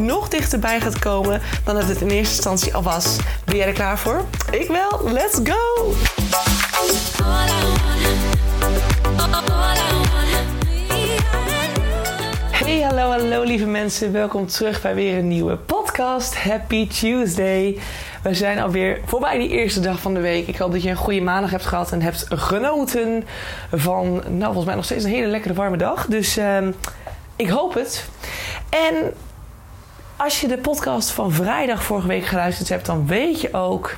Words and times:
nog 0.00 0.28
dichterbij 0.28 0.80
gaat 0.80 0.98
komen 0.98 1.40
dan 1.64 1.74
dat 1.74 1.88
het 1.88 2.00
in 2.00 2.08
eerste 2.08 2.34
instantie 2.34 2.74
al 2.74 2.82
was. 2.82 3.16
Ben 3.44 3.56
jij 3.56 3.66
er 3.66 3.72
klaar 3.72 3.98
voor? 3.98 4.24
Ik 4.50 4.68
wel. 4.68 5.12
Let's 5.12 5.40
go! 5.44 5.92
Hey, 12.64 12.80
hallo, 12.80 13.10
hallo 13.10 13.42
lieve 13.42 13.66
mensen. 13.66 14.12
Welkom 14.12 14.46
terug 14.46 14.82
bij 14.82 14.94
weer 14.94 15.18
een 15.18 15.28
nieuwe 15.28 15.56
podcast. 15.56 16.36
Happy 16.36 16.88
Tuesday. 16.88 17.78
We 18.22 18.34
zijn 18.34 18.58
alweer 18.58 19.00
voorbij 19.04 19.38
die 19.38 19.48
eerste 19.48 19.80
dag 19.80 20.00
van 20.00 20.14
de 20.14 20.20
week. 20.20 20.46
Ik 20.46 20.56
hoop 20.56 20.72
dat 20.72 20.82
je 20.82 20.90
een 20.90 20.96
goede 20.96 21.20
maandag 21.20 21.50
hebt 21.50 21.66
gehad 21.66 21.92
en 21.92 22.02
hebt 22.02 22.26
genoten 22.28 23.24
van, 23.72 24.22
nou 24.28 24.44
volgens 24.44 24.64
mij 24.64 24.74
nog 24.74 24.84
steeds 24.84 25.04
een 25.04 25.10
hele 25.10 25.26
lekkere 25.26 25.54
warme 25.54 25.76
dag. 25.76 26.06
Dus 26.06 26.36
ehm, 26.36 26.72
ik 27.36 27.48
hoop 27.48 27.74
het. 27.74 28.08
En 28.68 28.94
als 30.20 30.40
je 30.40 30.48
de 30.48 30.58
podcast 30.58 31.10
van 31.10 31.32
vrijdag 31.32 31.82
vorige 31.82 32.06
week 32.06 32.24
geluisterd 32.24 32.68
hebt, 32.68 32.86
dan 32.86 33.06
weet 33.06 33.40
je 33.40 33.52
ook 33.52 33.96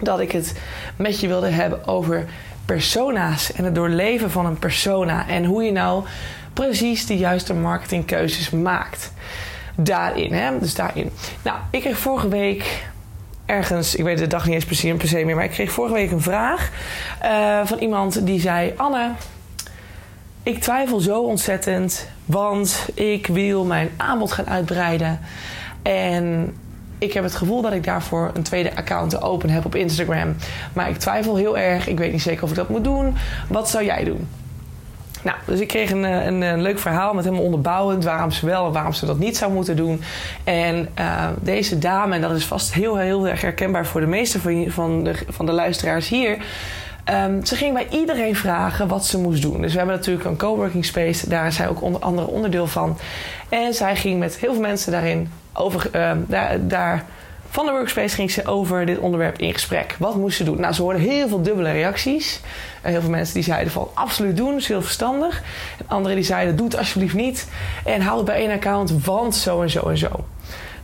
dat 0.00 0.20
ik 0.20 0.32
het 0.32 0.54
met 0.96 1.20
je 1.20 1.28
wilde 1.28 1.48
hebben 1.48 1.86
over 1.86 2.26
persona's 2.64 3.52
en 3.52 3.64
het 3.64 3.74
doorleven 3.74 4.30
van 4.30 4.46
een 4.46 4.58
persona 4.58 5.28
en 5.28 5.44
hoe 5.44 5.62
je 5.62 5.72
nou 5.72 6.04
precies 6.52 7.06
de 7.06 7.16
juiste 7.16 7.54
marketingkeuzes 7.54 8.50
maakt. 8.50 9.12
Daarin, 9.76 10.32
hè? 10.32 10.58
Dus 10.58 10.74
daarin. 10.74 11.10
Nou, 11.42 11.58
ik 11.70 11.80
kreeg 11.80 11.98
vorige 11.98 12.28
week 12.28 12.86
ergens, 13.46 13.94
ik 13.94 14.04
weet 14.04 14.18
de 14.18 14.26
dag 14.26 14.44
niet 14.44 14.54
eens 14.54 14.64
precies 14.64 14.96
per 14.96 15.08
se 15.08 15.24
meer, 15.24 15.34
maar 15.34 15.44
ik 15.44 15.50
kreeg 15.50 15.72
vorige 15.72 15.94
week 15.94 16.10
een 16.10 16.20
vraag 16.20 16.70
uh, 17.22 17.60
van 17.64 17.78
iemand 17.78 18.26
die 18.26 18.40
zei: 18.40 18.72
Anne, 18.76 19.10
ik 20.46 20.60
twijfel 20.60 21.00
zo 21.00 21.22
ontzettend, 21.22 22.08
want 22.24 22.88
ik 22.94 23.26
wil 23.26 23.64
mijn 23.64 23.90
aanbod 23.96 24.32
gaan 24.32 24.48
uitbreiden. 24.48 25.20
En 25.82 26.54
ik 26.98 27.12
heb 27.12 27.24
het 27.24 27.34
gevoel 27.34 27.62
dat 27.62 27.72
ik 27.72 27.84
daarvoor 27.84 28.30
een 28.34 28.42
tweede 28.42 28.76
account 28.76 29.22
open 29.22 29.50
heb 29.50 29.64
op 29.64 29.74
Instagram. 29.74 30.36
Maar 30.72 30.88
ik 30.88 30.96
twijfel 30.96 31.36
heel 31.36 31.58
erg. 31.58 31.88
Ik 31.88 31.98
weet 31.98 32.12
niet 32.12 32.22
zeker 32.22 32.42
of 32.42 32.50
ik 32.50 32.56
dat 32.56 32.68
moet 32.68 32.84
doen. 32.84 33.16
Wat 33.48 33.68
zou 33.70 33.84
jij 33.84 34.04
doen? 34.04 34.28
Nou, 35.22 35.36
dus 35.44 35.60
ik 35.60 35.68
kreeg 35.68 35.90
een, 35.90 36.02
een, 36.02 36.42
een, 36.42 36.62
leuk 36.62 36.78
verhaal 36.78 37.14
met 37.14 37.24
helemaal 37.24 37.44
onderbouwend 37.44 38.04
waarom 38.04 38.30
ze 38.30 38.46
wel 38.46 38.66
en 38.66 38.72
waarom 38.72 38.92
ze 38.92 39.06
dat 39.06 39.18
niet 39.18 39.36
zou 39.36 39.52
moeten 39.52 39.76
doen. 39.76 40.02
En 40.44 40.88
uh, 40.98 41.28
deze 41.40 41.78
dame, 41.78 42.14
en 42.14 42.20
dat 42.20 42.30
is 42.30 42.44
vast 42.44 42.74
heel, 42.74 42.96
heel 42.96 43.28
erg 43.28 43.40
herkenbaar 43.40 43.86
voor 43.86 44.00
de 44.00 44.06
meeste 44.06 44.40
van, 44.40 44.66
van, 44.68 45.04
de, 45.04 45.14
van 45.28 45.46
de 45.46 45.52
luisteraars 45.52 46.08
hier. 46.08 46.38
Um, 47.12 47.44
ze 47.44 47.56
ging 47.56 47.74
bij 47.74 47.86
iedereen 47.90 48.36
vragen 48.36 48.88
wat 48.88 49.06
ze 49.06 49.18
moest 49.18 49.42
doen. 49.42 49.60
Dus 49.60 49.72
we 49.72 49.78
hebben 49.78 49.96
natuurlijk 49.96 50.24
een 50.24 50.36
coworking 50.36 50.84
space, 50.84 51.28
daar 51.28 51.46
is 51.46 51.56
zij 51.56 51.68
ook 51.68 51.82
onder 51.82 52.00
andere 52.00 52.26
onderdeel 52.26 52.66
van. 52.66 52.98
En 53.48 53.74
zij 53.74 53.96
ging 53.96 54.18
met 54.18 54.36
heel 54.36 54.52
veel 54.52 54.62
mensen 54.62 54.92
daarin 54.92 55.32
over, 55.52 55.90
uh, 55.94 56.10
daar, 56.58 57.04
van 57.48 57.66
de 57.66 57.72
workspace 57.72 58.14
ging 58.14 58.30
ze 58.30 58.46
over 58.46 58.86
dit 58.86 58.98
onderwerp 58.98 59.38
in 59.38 59.52
gesprek. 59.52 59.96
Wat 59.98 60.16
moest 60.16 60.36
ze 60.36 60.44
doen? 60.44 60.60
Nou, 60.60 60.72
ze 60.72 60.82
hoorden 60.82 61.02
heel 61.02 61.28
veel 61.28 61.42
dubbele 61.42 61.72
reacties. 61.72 62.40
Uh, 62.84 62.90
heel 62.90 63.00
veel 63.00 63.10
mensen 63.10 63.34
die 63.34 63.42
zeiden 63.42 63.72
van 63.72 63.88
absoluut 63.94 64.36
doen, 64.36 64.56
is 64.56 64.68
heel 64.68 64.82
verstandig. 64.82 65.42
En 65.78 65.84
anderen 65.88 66.16
die 66.16 66.26
zeiden 66.26 66.56
doe 66.56 66.66
het 66.66 66.76
alsjeblieft 66.78 67.14
niet. 67.14 67.48
En 67.84 68.00
hou 68.00 68.16
het 68.16 68.26
bij 68.26 68.36
één 68.36 68.50
account, 68.50 69.04
want 69.04 69.34
zo 69.34 69.62
en 69.62 69.70
zo 69.70 69.88
en 69.88 69.98
zo. 69.98 70.24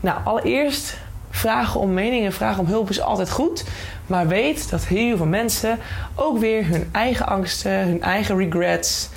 Nou, 0.00 0.18
allereerst 0.24 0.96
vragen 1.30 1.80
om 1.80 1.92
mening 1.92 2.34
vragen 2.34 2.60
om 2.60 2.66
hulp 2.66 2.90
is 2.90 3.00
altijd 3.00 3.30
goed. 3.30 3.64
Maar 4.12 4.28
weet 4.28 4.70
dat 4.70 4.84
heel 4.84 5.16
veel 5.16 5.26
mensen 5.26 5.78
ook 6.14 6.38
weer 6.38 6.66
hun 6.66 6.88
eigen 6.92 7.26
angsten, 7.26 7.72
hun 7.72 8.02
eigen 8.02 8.36
regrets 8.36 9.08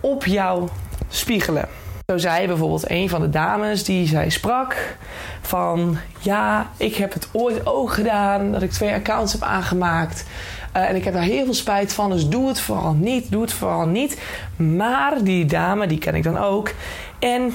op 0.00 0.24
jou 0.24 0.68
spiegelen. 1.08 1.68
Zo 2.06 2.18
zei 2.18 2.46
bijvoorbeeld 2.46 2.90
een 2.90 3.08
van 3.08 3.20
de 3.20 3.30
dames 3.30 3.84
die 3.84 4.06
zij 4.06 4.30
sprak 4.30 4.96
van 5.40 5.96
ja, 6.18 6.70
ik 6.76 6.96
heb 6.96 7.12
het 7.12 7.28
ooit 7.32 7.66
ook 7.66 7.92
gedaan 7.92 8.52
dat 8.52 8.62
ik 8.62 8.70
twee 8.70 8.94
accounts 8.94 9.32
heb 9.32 9.42
aangemaakt. 9.42 10.24
Uh, 10.76 10.88
en 10.88 10.96
ik 10.96 11.04
heb 11.04 11.14
daar 11.14 11.22
heel 11.22 11.44
veel 11.44 11.54
spijt 11.54 11.92
van, 11.92 12.10
dus 12.10 12.28
doe 12.28 12.48
het 12.48 12.60
vooral 12.60 12.92
niet, 12.92 13.30
doe 13.30 13.42
het 13.42 13.52
vooral 13.52 13.86
niet. 13.86 14.20
Maar 14.56 15.22
die 15.22 15.44
dame, 15.44 15.86
die 15.86 15.98
ken 15.98 16.14
ik 16.14 16.22
dan 16.22 16.38
ook. 16.38 16.70
En 17.18 17.54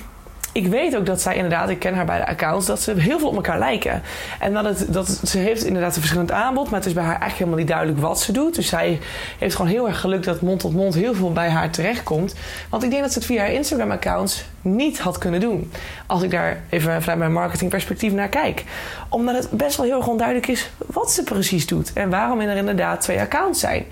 ik 0.52 0.68
weet 0.68 0.96
ook 0.96 1.06
dat 1.06 1.22
zij 1.22 1.36
inderdaad, 1.36 1.70
ik 1.70 1.80
ken 1.80 1.94
haar 1.94 2.06
bij 2.06 2.18
de 2.18 2.28
accounts, 2.28 2.66
dat 2.66 2.82
ze 2.82 2.94
heel 2.98 3.20
veel 3.20 3.28
op 3.28 3.36
elkaar 3.36 3.60
lijken. 3.60 4.02
En 4.40 4.54
dat, 4.54 4.66
het, 4.66 4.94
dat 4.94 5.08
ze 5.24 5.38
heeft 5.38 5.64
inderdaad 5.64 5.94
een 5.94 6.00
verschillend 6.00 6.32
aanbod, 6.32 6.70
maar 6.70 6.80
het 6.80 6.88
is 6.88 6.94
bij 6.94 7.04
haar 7.04 7.20
eigenlijk 7.20 7.40
helemaal 7.40 7.60
niet 7.60 7.68
duidelijk 7.68 8.00
wat 8.00 8.20
ze 8.20 8.32
doet. 8.32 8.56
Dus 8.56 8.68
zij 8.68 9.00
heeft 9.40 9.56
gewoon 9.56 9.72
heel 9.72 9.88
erg 9.88 10.00
geluk 10.00 10.24
dat 10.24 10.42
mond 10.42 10.60
tot 10.60 10.74
mond 10.74 10.94
heel 10.94 11.14
veel 11.14 11.32
bij 11.32 11.50
haar 11.50 11.70
terechtkomt. 11.70 12.36
Want 12.70 12.84
ik 12.84 12.90
denk 12.90 13.02
dat 13.02 13.12
ze 13.12 13.18
het 13.18 13.28
via 13.28 13.40
haar 13.40 13.52
Instagram-accounts 13.52 14.44
niet 14.62 15.00
had 15.00 15.18
kunnen 15.18 15.40
doen. 15.40 15.72
Als 16.08 16.24
ik 16.24 16.32
daar 16.32 16.62
even 16.70 17.02
vanuit 17.02 17.20
mijn 17.20 17.34
marketingperspectief 17.34 18.14
naar 18.14 18.30
kijk. 18.30 18.64
Omdat 19.10 19.36
het 19.36 19.50
best 19.52 19.78
wel 19.78 19.86
heel 19.86 19.98
erg 19.98 20.08
onduidelijk 20.08 20.48
is 20.48 20.70
wat 20.86 21.12
ze 21.12 21.24
precies 21.24 21.68
doet 21.68 21.94
en 21.94 22.10
waarom 22.10 22.40
er 22.40 22.58
inderdaad 22.58 23.02
twee 23.02 23.20
accounts 23.20 23.60
zijn 23.60 23.86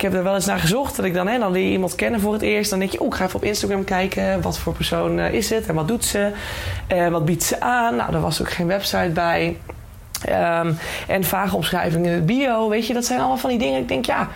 ik 0.00 0.06
heb 0.06 0.14
er 0.14 0.22
wel 0.22 0.34
eens 0.34 0.46
naar 0.46 0.58
gezocht. 0.58 0.96
Dat 0.96 1.04
ik 1.04 1.14
dan, 1.14 1.26
hè, 1.28 1.38
dan 1.38 1.52
leer 1.52 1.64
je 1.64 1.70
iemand 1.70 1.94
kennen 1.94 2.20
voor 2.20 2.32
het 2.32 2.42
eerst. 2.42 2.70
Dan 2.70 2.78
denk 2.78 2.90
je, 2.90 3.00
oh, 3.00 3.06
ik 3.06 3.14
ga 3.14 3.24
even 3.24 3.36
op 3.36 3.44
Instagram 3.44 3.84
kijken. 3.84 4.42
Wat 4.42 4.58
voor 4.58 4.72
persoon 4.72 5.18
uh, 5.18 5.32
is 5.32 5.50
het 5.50 5.66
en 5.66 5.74
wat 5.74 5.88
doet 5.88 6.04
ze? 6.04 6.30
Uh, 6.92 7.08
wat 7.08 7.24
biedt 7.24 7.42
ze 7.42 7.60
aan? 7.60 7.96
Nou, 7.96 8.14
er 8.14 8.20
was 8.20 8.40
ook 8.40 8.50
geen 8.50 8.66
website 8.66 9.10
bij. 9.14 9.56
Um, 10.28 10.78
en 11.06 11.24
vage 11.24 11.56
omschrijvingen 11.56 12.10
in 12.10 12.14
het 12.14 12.26
bio. 12.26 12.68
Weet 12.68 12.86
je, 12.86 12.94
dat 12.94 13.04
zijn 13.04 13.18
allemaal 13.18 13.36
van 13.36 13.50
die 13.50 13.58
dingen. 13.58 13.80
Ik 13.80 13.88
denk, 13.88 14.04
ja, 14.04 14.28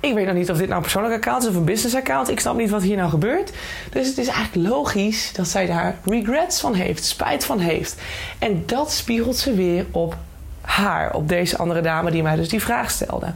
ik 0.00 0.14
weet 0.14 0.26
nog 0.26 0.34
niet 0.34 0.50
of 0.50 0.56
dit 0.56 0.66
nou 0.66 0.76
een 0.76 0.82
persoonlijk 0.82 1.14
account 1.14 1.42
is 1.42 1.48
of 1.48 1.54
een 1.54 1.64
business 1.64 1.96
account. 1.96 2.30
Ik 2.30 2.40
snap 2.40 2.56
niet 2.56 2.70
wat 2.70 2.82
hier 2.82 2.96
nou 2.96 3.10
gebeurt. 3.10 3.52
Dus 3.90 4.06
het 4.06 4.18
is 4.18 4.28
eigenlijk 4.28 4.68
logisch 4.68 5.32
dat 5.32 5.48
zij 5.48 5.66
daar 5.66 5.96
regrets 6.04 6.60
van 6.60 6.74
heeft, 6.74 7.04
spijt 7.04 7.44
van 7.44 7.58
heeft. 7.58 7.96
En 8.38 8.62
dat 8.66 8.92
spiegelt 8.92 9.36
ze 9.36 9.54
weer 9.54 9.86
op 9.90 10.16
haar, 10.60 11.14
op 11.14 11.28
deze 11.28 11.56
andere 11.56 11.80
dame 11.80 12.10
die 12.10 12.22
mij 12.22 12.36
dus 12.36 12.48
die 12.48 12.62
vraag 12.62 12.90
stelde. 12.90 13.32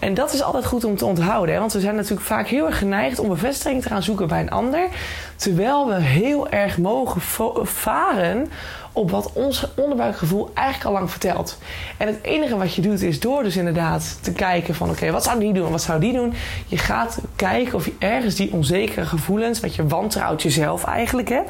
En 0.00 0.14
dat 0.14 0.32
is 0.32 0.42
altijd 0.42 0.66
goed 0.66 0.84
om 0.84 0.96
te 0.96 1.06
onthouden. 1.06 1.54
Hè? 1.54 1.60
Want 1.60 1.72
we 1.72 1.80
zijn 1.80 1.94
natuurlijk 1.94 2.22
vaak 2.22 2.46
heel 2.46 2.66
erg 2.66 2.78
geneigd 2.78 3.18
om 3.18 3.28
bevestiging 3.28 3.82
te 3.82 3.88
gaan 3.88 4.02
zoeken 4.02 4.28
bij 4.28 4.40
een 4.40 4.50
ander. 4.50 4.88
Terwijl 5.36 5.86
we 5.86 6.00
heel 6.00 6.48
erg 6.48 6.78
mogen 6.78 7.20
varen 7.62 8.48
op 8.92 9.10
wat 9.10 9.32
ons 9.32 9.66
onderbuikgevoel 9.76 10.50
eigenlijk 10.54 10.86
al 10.86 10.92
lang 10.92 11.10
vertelt. 11.10 11.58
En 11.96 12.06
het 12.06 12.18
enige 12.22 12.56
wat 12.56 12.74
je 12.74 12.82
doet 12.82 13.02
is 13.02 13.20
door 13.20 13.42
dus 13.42 13.56
inderdaad 13.56 14.18
te 14.20 14.32
kijken 14.32 14.74
van... 14.74 14.90
oké, 14.90 15.10
wat 15.10 15.24
zou 15.24 15.40
die 15.40 15.52
doen 15.52 15.70
wat 15.70 15.82
zou 15.82 16.00
die 16.00 16.12
doen? 16.12 16.34
Je 16.66 16.78
gaat 16.78 17.18
kijken 17.36 17.74
of 17.74 17.84
je 17.84 17.94
ergens 17.98 18.34
die 18.34 18.52
onzekere 18.52 19.06
gevoelens... 19.06 19.60
want 19.60 19.74
je 19.74 19.86
wantrouwt 19.86 20.42
jezelf 20.42 20.84
eigenlijk, 20.84 21.28
hè? 21.28 21.40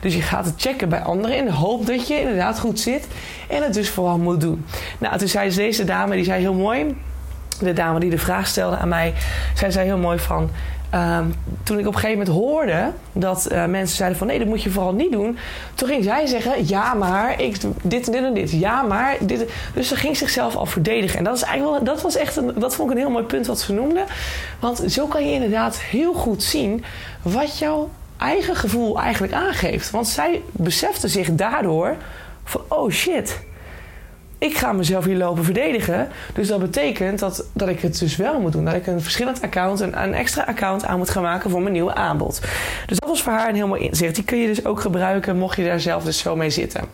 Dus 0.00 0.14
je 0.14 0.22
gaat 0.22 0.44
het 0.44 0.54
checken 0.56 0.88
bij 0.88 1.02
anderen 1.02 1.36
in 1.36 1.44
de 1.44 1.52
hoop 1.52 1.86
dat 1.86 2.08
je 2.08 2.20
inderdaad 2.20 2.58
goed 2.58 2.80
zit... 2.80 3.06
en 3.48 3.62
het 3.62 3.74
dus 3.74 3.90
vooral 3.90 4.18
moet 4.18 4.40
doen. 4.40 4.64
Nou, 4.98 5.18
toen 5.18 5.28
zei 5.28 5.54
deze 5.54 5.84
dame, 5.84 6.14
die 6.14 6.24
zei 6.24 6.40
heel 6.40 6.54
mooi 6.54 6.96
de 7.60 7.72
dame 7.72 8.00
die 8.00 8.10
de 8.10 8.18
vraag 8.18 8.46
stelde 8.46 8.76
aan 8.76 8.88
mij, 8.88 9.14
zij 9.54 9.70
zei 9.70 9.86
heel 9.86 9.98
mooi 9.98 10.18
van. 10.18 10.50
Um, 10.94 11.34
toen 11.62 11.78
ik 11.78 11.86
op 11.86 11.94
een 11.94 12.00
gegeven 12.00 12.18
moment 12.18 12.36
hoorde 12.36 12.92
dat 13.12 13.48
uh, 13.52 13.64
mensen 13.64 13.96
zeiden 13.96 14.18
van 14.18 14.26
nee, 14.26 14.38
dat 14.38 14.48
moet 14.48 14.62
je 14.62 14.70
vooral 14.70 14.94
niet 14.94 15.12
doen. 15.12 15.38
Toen 15.74 15.88
ging 15.88 16.04
zij 16.04 16.26
zeggen, 16.26 16.68
ja 16.68 16.94
maar, 16.94 17.40
ik, 17.40 17.56
dit 17.82 18.06
en 18.06 18.12
dit 18.12 18.24
en 18.24 18.34
dit. 18.34 18.50
Ja 18.50 18.82
maar, 18.82 19.16
dit. 19.20 19.50
Dus 19.74 19.88
ze 19.88 19.96
ging 19.96 20.16
zichzelf 20.16 20.56
al 20.56 20.66
verdedigen. 20.66 21.18
En 21.18 21.24
dat, 21.24 21.36
is 21.36 21.42
eigenlijk 21.42 21.76
wel, 21.76 21.94
dat 21.94 22.02
was 22.02 22.16
echt 22.16 22.36
een, 22.36 22.52
dat 22.56 22.74
vond 22.74 22.90
ik 22.90 22.96
een 22.96 23.02
heel 23.02 23.10
mooi 23.10 23.24
punt 23.24 23.46
wat 23.46 23.60
ze 23.60 23.72
noemde. 23.72 24.04
Want 24.60 24.82
zo 24.86 25.06
kan 25.06 25.26
je 25.26 25.32
inderdaad 25.32 25.80
heel 25.80 26.12
goed 26.12 26.42
zien 26.42 26.84
wat 27.22 27.58
jouw 27.58 27.90
eigen 28.16 28.56
gevoel 28.56 29.00
eigenlijk 29.00 29.32
aangeeft. 29.32 29.90
Want 29.90 30.08
zij 30.08 30.42
besefte 30.52 31.08
zich 31.08 31.34
daardoor 31.34 31.96
van 32.44 32.60
oh 32.68 32.90
shit 32.90 33.40
ik 34.40 34.56
ga 34.56 34.72
mezelf 34.72 35.04
hier 35.04 35.16
lopen 35.16 35.44
verdedigen. 35.44 36.08
Dus 36.34 36.48
dat 36.48 36.60
betekent 36.60 37.18
dat, 37.18 37.44
dat 37.52 37.68
ik 37.68 37.80
het 37.80 37.98
dus 37.98 38.16
wel 38.16 38.40
moet 38.40 38.52
doen. 38.52 38.64
Dat 38.64 38.74
ik 38.74 38.86
een 38.86 39.00
verschillend 39.00 39.42
account, 39.42 39.80
een, 39.80 40.02
een 40.02 40.14
extra 40.14 40.44
account 40.44 40.84
aan 40.84 40.98
moet 40.98 41.10
gaan 41.10 41.22
maken 41.22 41.50
voor 41.50 41.60
mijn 41.60 41.72
nieuwe 41.72 41.94
aanbod. 41.94 42.40
Dus 42.86 42.98
dat 42.98 43.08
was 43.08 43.22
voor 43.22 43.32
haar 43.32 43.48
een 43.48 43.54
heel 43.54 43.66
mooi 43.66 43.82
inzicht. 43.82 44.14
Die 44.14 44.24
kun 44.24 44.38
je 44.38 44.46
dus 44.46 44.64
ook 44.64 44.80
gebruiken 44.80 45.36
mocht 45.36 45.56
je 45.56 45.64
daar 45.64 45.80
zelf 45.80 46.04
dus 46.04 46.18
zo 46.18 46.36
mee 46.36 46.50
zitten. 46.50 46.84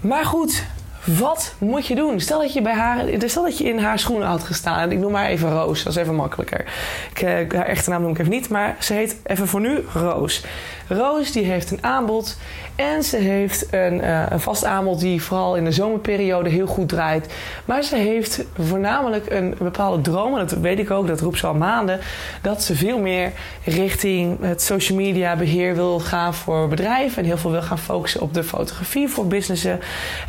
Maar 0.00 0.24
goed, 0.24 0.64
Wat 1.06 1.54
moet 1.58 1.86
je 1.86 1.94
doen? 1.94 2.20
Stel 2.20 2.40
dat 2.40 2.52
je, 2.52 2.62
bij 2.62 2.72
haar, 2.72 3.04
stel 3.26 3.42
dat 3.42 3.58
je 3.58 3.64
in 3.64 3.78
haar 3.78 3.98
schoenen 3.98 4.28
had 4.28 4.42
gestaan. 4.42 4.90
Ik 4.90 4.98
noem 4.98 5.12
maar 5.12 5.26
even 5.26 5.50
Roos, 5.50 5.82
dat 5.82 5.92
is 5.92 5.98
even 5.98 6.14
makkelijker. 6.14 6.64
Ik, 7.10 7.22
eh, 7.22 7.58
haar 7.58 7.66
echte 7.66 7.90
naam 7.90 8.02
noem 8.02 8.10
ik 8.10 8.18
even 8.18 8.30
niet, 8.30 8.48
maar 8.48 8.76
ze 8.80 8.92
heet 8.92 9.16
even 9.24 9.48
voor 9.48 9.60
nu 9.60 9.84
Roos. 9.92 10.44
Roos 10.88 11.32
die 11.32 11.44
heeft 11.44 11.70
een 11.70 11.84
aanbod 11.84 12.36
en 12.76 13.02
ze 13.02 13.16
heeft 13.16 13.66
een, 13.70 14.00
uh, 14.00 14.22
een 14.28 14.40
vast 14.40 14.64
aanbod 14.64 15.00
die 15.00 15.22
vooral 15.22 15.56
in 15.56 15.64
de 15.64 15.72
zomerperiode 15.72 16.48
heel 16.48 16.66
goed 16.66 16.88
draait. 16.88 17.34
Maar 17.64 17.82
ze 17.82 17.96
heeft 17.96 18.44
voornamelijk 18.58 19.30
een 19.30 19.54
bepaalde 19.58 20.02
droom, 20.02 20.32
en 20.32 20.46
dat 20.46 20.58
weet 20.58 20.78
ik 20.78 20.90
ook, 20.90 21.06
dat 21.06 21.20
roept 21.20 21.38
ze 21.38 21.46
al 21.46 21.54
maanden, 21.54 22.00
dat 22.42 22.62
ze 22.62 22.74
veel 22.74 22.98
meer 22.98 23.32
richting 23.64 24.36
het 24.40 24.62
social 24.62 24.98
media 24.98 25.36
beheer 25.36 25.74
wil 25.74 26.00
gaan 26.00 26.34
voor 26.34 26.68
bedrijven 26.68 27.22
en 27.22 27.28
heel 27.28 27.38
veel 27.38 27.50
wil 27.50 27.62
gaan 27.62 27.78
focussen 27.78 28.20
op 28.20 28.34
de 28.34 28.44
fotografie 28.44 29.08
voor 29.08 29.26
businessen 29.26 29.80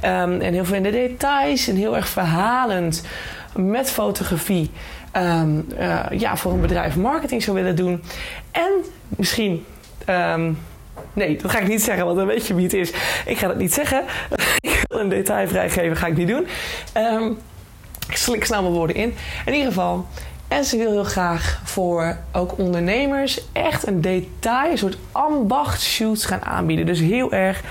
um, 0.03 0.41
en 0.41 0.53
heel 0.53 0.65
in 0.75 0.83
de 0.83 0.91
details 0.91 1.67
en 1.67 1.75
heel 1.75 1.95
erg 1.95 2.07
verhalend 2.07 3.03
met 3.55 3.91
fotografie. 3.91 4.71
Um, 5.17 5.67
uh, 5.79 6.05
ja, 6.09 6.37
voor 6.37 6.51
een 6.51 6.61
bedrijf 6.61 6.95
marketing 6.95 7.43
zou 7.43 7.57
willen 7.57 7.75
doen. 7.75 8.03
En 8.51 8.71
misschien 9.07 9.65
Um, 10.09 10.57
nee, 11.13 11.37
dat 11.37 11.51
ga 11.51 11.59
ik 11.59 11.67
niet 11.67 11.83
zeggen, 11.83 12.05
want 12.05 12.17
dan 12.17 12.27
weet 12.27 12.47
je 12.47 12.53
wie 12.55 12.63
het 12.63 12.73
is. 12.73 12.91
Ik 13.25 13.37
ga 13.37 13.47
dat 13.47 13.57
niet 13.57 13.73
zeggen. 13.73 14.03
ik 14.59 14.83
wil 14.87 14.99
een 14.99 15.09
detail 15.09 15.47
vrijgeven, 15.47 15.97
ga 15.97 16.07
ik 16.07 16.17
niet 16.17 16.27
doen. 16.27 16.47
Um, 16.97 17.37
ik 18.09 18.15
slik 18.15 18.45
snel 18.45 18.61
mijn 18.61 18.73
woorden 18.73 18.95
in. 18.95 19.13
In 19.45 19.53
ieder 19.53 19.67
geval, 19.67 20.05
en 20.47 20.63
ze 20.63 20.77
wil 20.77 20.91
heel 20.91 21.03
graag 21.03 21.61
voor 21.63 22.17
ook 22.31 22.57
ondernemers 22.57 23.41
echt 23.51 23.87
een 23.87 24.01
detail, 24.01 24.71
een 24.71 24.77
soort 24.77 24.97
ambachtshoots 25.11 26.25
gaan 26.25 26.43
aanbieden. 26.43 26.85
Dus 26.85 26.99
heel 26.99 27.31
erg 27.31 27.61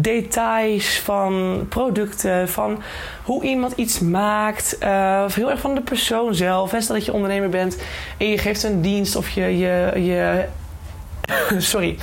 details 0.00 0.98
van 0.98 1.66
producten, 1.68 2.48
van 2.48 2.82
hoe 3.22 3.44
iemand 3.44 3.72
iets 3.76 4.00
maakt, 4.00 4.76
uh, 4.82 5.22
of 5.24 5.34
heel 5.34 5.50
erg 5.50 5.60
van 5.60 5.74
de 5.74 5.80
persoon 5.80 6.34
zelf. 6.34 6.74
Stel 6.78 6.94
dat 6.94 7.04
je 7.04 7.12
ondernemer 7.12 7.48
bent 7.48 7.78
en 8.18 8.30
je 8.30 8.38
geeft 8.38 8.62
een 8.62 8.80
dienst 8.80 9.16
of 9.16 9.28
je, 9.28 9.58
je, 9.58 9.92
je 9.94 10.44
sorry, 11.58 11.96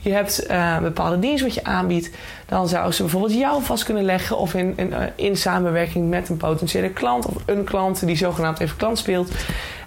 je 0.00 0.12
hebt 0.12 0.50
uh, 0.50 0.74
een 0.76 0.82
bepaalde 0.82 1.18
dienst 1.18 1.42
wat 1.42 1.54
je 1.54 1.64
aanbiedt, 1.64 2.10
dan 2.46 2.68
zou 2.68 2.92
ze 2.92 3.02
bijvoorbeeld 3.02 3.34
jou 3.34 3.62
vast 3.62 3.84
kunnen 3.84 4.04
leggen 4.04 4.38
of 4.38 4.54
in, 4.54 4.72
in, 4.76 4.90
uh, 4.90 4.98
in 5.14 5.36
samenwerking 5.36 6.08
met 6.08 6.28
een 6.28 6.36
potentiële 6.36 6.90
klant 6.90 7.26
of 7.26 7.34
een 7.46 7.64
klant 7.64 8.06
die 8.06 8.16
zogenaamd 8.16 8.60
even 8.60 8.76
klant 8.76 8.98
speelt. 8.98 9.30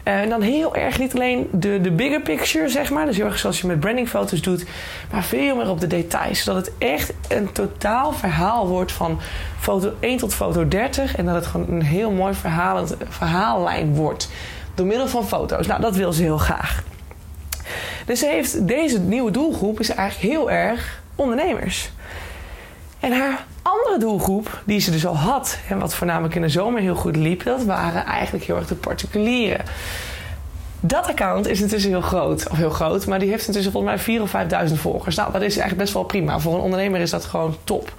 Uh, 0.03 0.21
en 0.21 0.29
dan 0.29 0.41
heel 0.41 0.75
erg 0.75 0.99
niet 0.99 1.13
alleen 1.13 1.49
de, 1.51 1.81
de 1.81 1.91
bigger 1.91 2.21
picture, 2.21 2.69
zeg 2.69 2.89
maar, 2.89 3.05
dus 3.05 3.17
heel 3.17 3.25
erg 3.25 3.39
zoals 3.39 3.61
je 3.61 3.67
met 3.67 3.79
brandingfoto's 3.79 4.41
doet, 4.41 4.65
maar 5.11 5.23
veel 5.23 5.55
meer 5.55 5.69
op 5.69 5.79
de 5.79 5.87
details. 5.87 6.43
Zodat 6.43 6.65
het 6.65 6.75
echt 6.77 7.13
een 7.27 7.51
totaal 7.51 8.11
verhaal 8.11 8.67
wordt 8.67 8.91
van 8.91 9.19
foto 9.59 9.93
1 9.99 10.17
tot 10.17 10.33
foto 10.33 10.67
30 10.67 11.15
en 11.15 11.25
dat 11.25 11.35
het 11.35 11.45
gewoon 11.45 11.67
een 11.69 11.81
heel 11.81 12.11
mooi 12.11 12.33
verhaallijn 13.09 13.95
wordt 13.95 14.29
door 14.75 14.85
middel 14.85 15.07
van 15.07 15.27
foto's. 15.27 15.67
Nou, 15.67 15.81
dat 15.81 15.95
wil 15.95 16.13
ze 16.13 16.21
heel 16.21 16.37
graag. 16.37 16.83
Dus 18.05 18.21
heeft, 18.21 18.67
deze 18.67 18.99
nieuwe 18.99 19.31
doelgroep 19.31 19.79
is 19.79 19.89
eigenlijk 19.89 20.33
heel 20.33 20.51
erg 20.51 21.01
ondernemers. 21.15 21.89
En 22.99 23.11
haar 23.11 23.45
andere 23.69 23.99
doelgroep, 23.99 24.61
die 24.65 24.79
ze 24.79 24.91
dus 24.91 25.05
al 25.05 25.17
had, 25.17 25.59
en 25.69 25.79
wat 25.79 25.95
voornamelijk 25.95 26.35
in 26.35 26.41
de 26.41 26.49
zomer 26.49 26.81
heel 26.81 26.95
goed 26.95 27.15
liep, 27.15 27.43
dat 27.43 27.63
waren 27.63 28.05
eigenlijk 28.05 28.45
heel 28.45 28.55
erg 28.55 28.67
de 28.67 28.75
particulieren. 28.75 29.65
Dat 30.79 31.07
account 31.07 31.47
is 31.47 31.61
intussen 31.61 31.89
heel 31.89 32.01
groot, 32.01 32.49
of 32.49 32.57
heel 32.57 32.69
groot, 32.69 33.07
maar 33.07 33.19
die 33.19 33.29
heeft 33.29 33.47
intussen 33.47 33.71
volgens 33.71 34.05
mij 34.05 34.17
4.000 34.17 34.21
of 34.21 34.35
5.000 34.69 34.73
volgers. 34.73 35.15
Nou, 35.15 35.31
dat 35.31 35.41
is 35.41 35.47
eigenlijk 35.47 35.77
best 35.77 35.93
wel 35.93 36.03
prima. 36.03 36.39
Voor 36.39 36.53
een 36.53 36.59
ondernemer 36.59 36.99
is 36.99 37.09
dat 37.09 37.25
gewoon 37.25 37.55
top. 37.63 37.93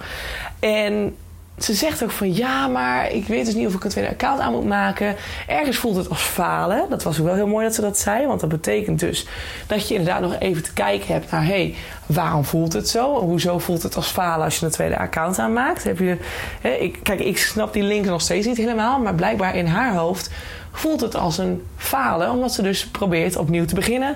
En 0.59 1.15
ze 1.63 1.73
zegt 1.73 2.03
ook 2.03 2.11
van 2.11 2.35
ja, 2.35 2.67
maar 2.67 3.11
ik 3.11 3.27
weet 3.27 3.45
dus 3.45 3.53
niet 3.53 3.67
of 3.67 3.73
ik 3.73 3.83
een 3.83 3.89
tweede 3.89 4.09
account 4.09 4.39
aan 4.39 4.51
moet 4.51 4.65
maken. 4.65 5.15
Ergens 5.47 5.77
voelt 5.77 5.95
het 5.95 6.09
als 6.09 6.21
falen. 6.21 6.85
Dat 6.89 7.03
was 7.03 7.19
ook 7.19 7.25
wel 7.25 7.35
heel 7.35 7.47
mooi 7.47 7.65
dat 7.65 7.75
ze 7.75 7.81
dat 7.81 7.97
zei. 7.97 8.27
Want 8.27 8.39
dat 8.39 8.49
betekent 8.49 8.99
dus 8.99 9.27
dat 9.67 9.87
je 9.87 9.95
inderdaad 9.95 10.21
nog 10.21 10.35
even 10.39 10.63
te 10.63 10.73
kijken 10.73 11.13
hebt 11.13 11.31
naar 11.31 11.45
hé, 11.45 11.47
hey, 11.47 11.75
waarom 12.05 12.45
voelt 12.45 12.73
het 12.73 12.89
zo? 12.89 13.19
Hoezo 13.19 13.59
voelt 13.59 13.83
het 13.83 13.95
als 13.95 14.07
falen 14.07 14.45
als 14.45 14.59
je 14.59 14.65
een 14.65 14.71
tweede 14.71 14.97
account 14.97 15.39
aanmaakt? 15.39 15.83
Heb 15.83 15.99
je, 15.99 16.17
hè, 16.61 16.69
ik, 16.69 16.99
kijk, 17.03 17.19
ik 17.19 17.37
snap 17.37 17.73
die 17.73 17.83
link 17.83 18.05
nog 18.05 18.21
steeds 18.21 18.47
niet 18.47 18.57
helemaal. 18.57 18.99
Maar 18.99 19.15
blijkbaar 19.15 19.55
in 19.55 19.65
haar 19.65 19.95
hoofd 19.95 20.29
voelt 20.71 21.01
het 21.01 21.15
als 21.15 21.37
een 21.37 21.65
falen, 21.77 22.31
omdat 22.31 22.53
ze 22.53 22.61
dus 22.61 22.87
probeert 22.87 23.35
opnieuw 23.35 23.65
te 23.65 23.75
beginnen. 23.75 24.15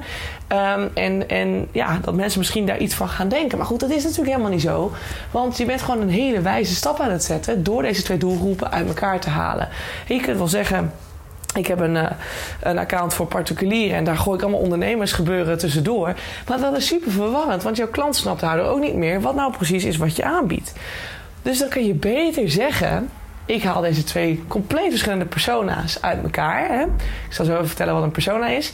Um, 0.49 0.89
en, 0.93 1.29
en 1.29 1.67
ja, 1.71 1.99
dat 2.01 2.13
mensen 2.13 2.39
misschien 2.39 2.65
daar 2.65 2.77
iets 2.77 2.95
van 2.95 3.09
gaan 3.09 3.29
denken. 3.29 3.57
Maar 3.57 3.67
goed, 3.67 3.79
dat 3.79 3.89
is 3.89 4.03
natuurlijk 4.03 4.29
helemaal 4.29 4.51
niet 4.51 4.61
zo. 4.61 4.91
Want 5.31 5.57
je 5.57 5.65
bent 5.65 5.81
gewoon 5.81 6.01
een 6.01 6.09
hele 6.09 6.41
wijze 6.41 6.75
stap 6.75 6.99
aan 6.99 7.11
het 7.11 7.23
zetten 7.23 7.63
door 7.63 7.81
deze 7.81 8.03
twee 8.03 8.17
doelgroepen 8.17 8.71
uit 8.71 8.87
elkaar 8.87 9.19
te 9.19 9.29
halen. 9.29 9.69
En 10.07 10.15
je 10.15 10.21
kunt 10.21 10.37
wel 10.37 10.47
zeggen. 10.47 10.91
Ik 11.55 11.67
heb 11.67 11.79
een, 11.79 11.95
uh, 11.95 12.09
een 12.61 12.77
account 12.77 13.13
voor 13.13 13.25
particulieren 13.25 13.97
en 13.97 14.03
daar 14.03 14.17
gooi 14.17 14.37
ik 14.37 14.43
allemaal 14.43 14.61
ondernemersgebeuren 14.61 15.57
tussendoor. 15.57 16.13
Maar 16.47 16.59
dat 16.59 16.77
is 16.77 16.87
super 16.87 17.11
verwarrend, 17.11 17.63
want 17.63 17.77
jouw 17.77 17.87
klant 17.87 18.15
snapt 18.15 18.41
daardoor 18.41 18.65
ook 18.65 18.79
niet 18.79 18.95
meer 18.95 19.21
wat 19.21 19.35
nou 19.35 19.51
precies 19.51 19.85
is 19.85 19.97
wat 19.97 20.15
je 20.15 20.23
aanbiedt. 20.23 20.73
Dus 21.41 21.59
dan 21.59 21.69
kun 21.69 21.85
je 21.85 21.93
beter 21.93 22.49
zeggen: 22.49 23.09
ik 23.45 23.63
haal 23.63 23.81
deze 23.81 24.03
twee 24.03 24.44
compleet 24.47 24.89
verschillende 24.89 25.25
persona's 25.25 26.01
uit 26.01 26.24
elkaar. 26.24 26.68
Hè. 26.68 26.81
Ik 27.27 27.33
zal 27.33 27.45
zo 27.45 27.53
even 27.53 27.68
vertellen 27.68 27.94
wat 27.94 28.03
een 28.03 28.12
persona 28.12 28.47
is. 28.47 28.74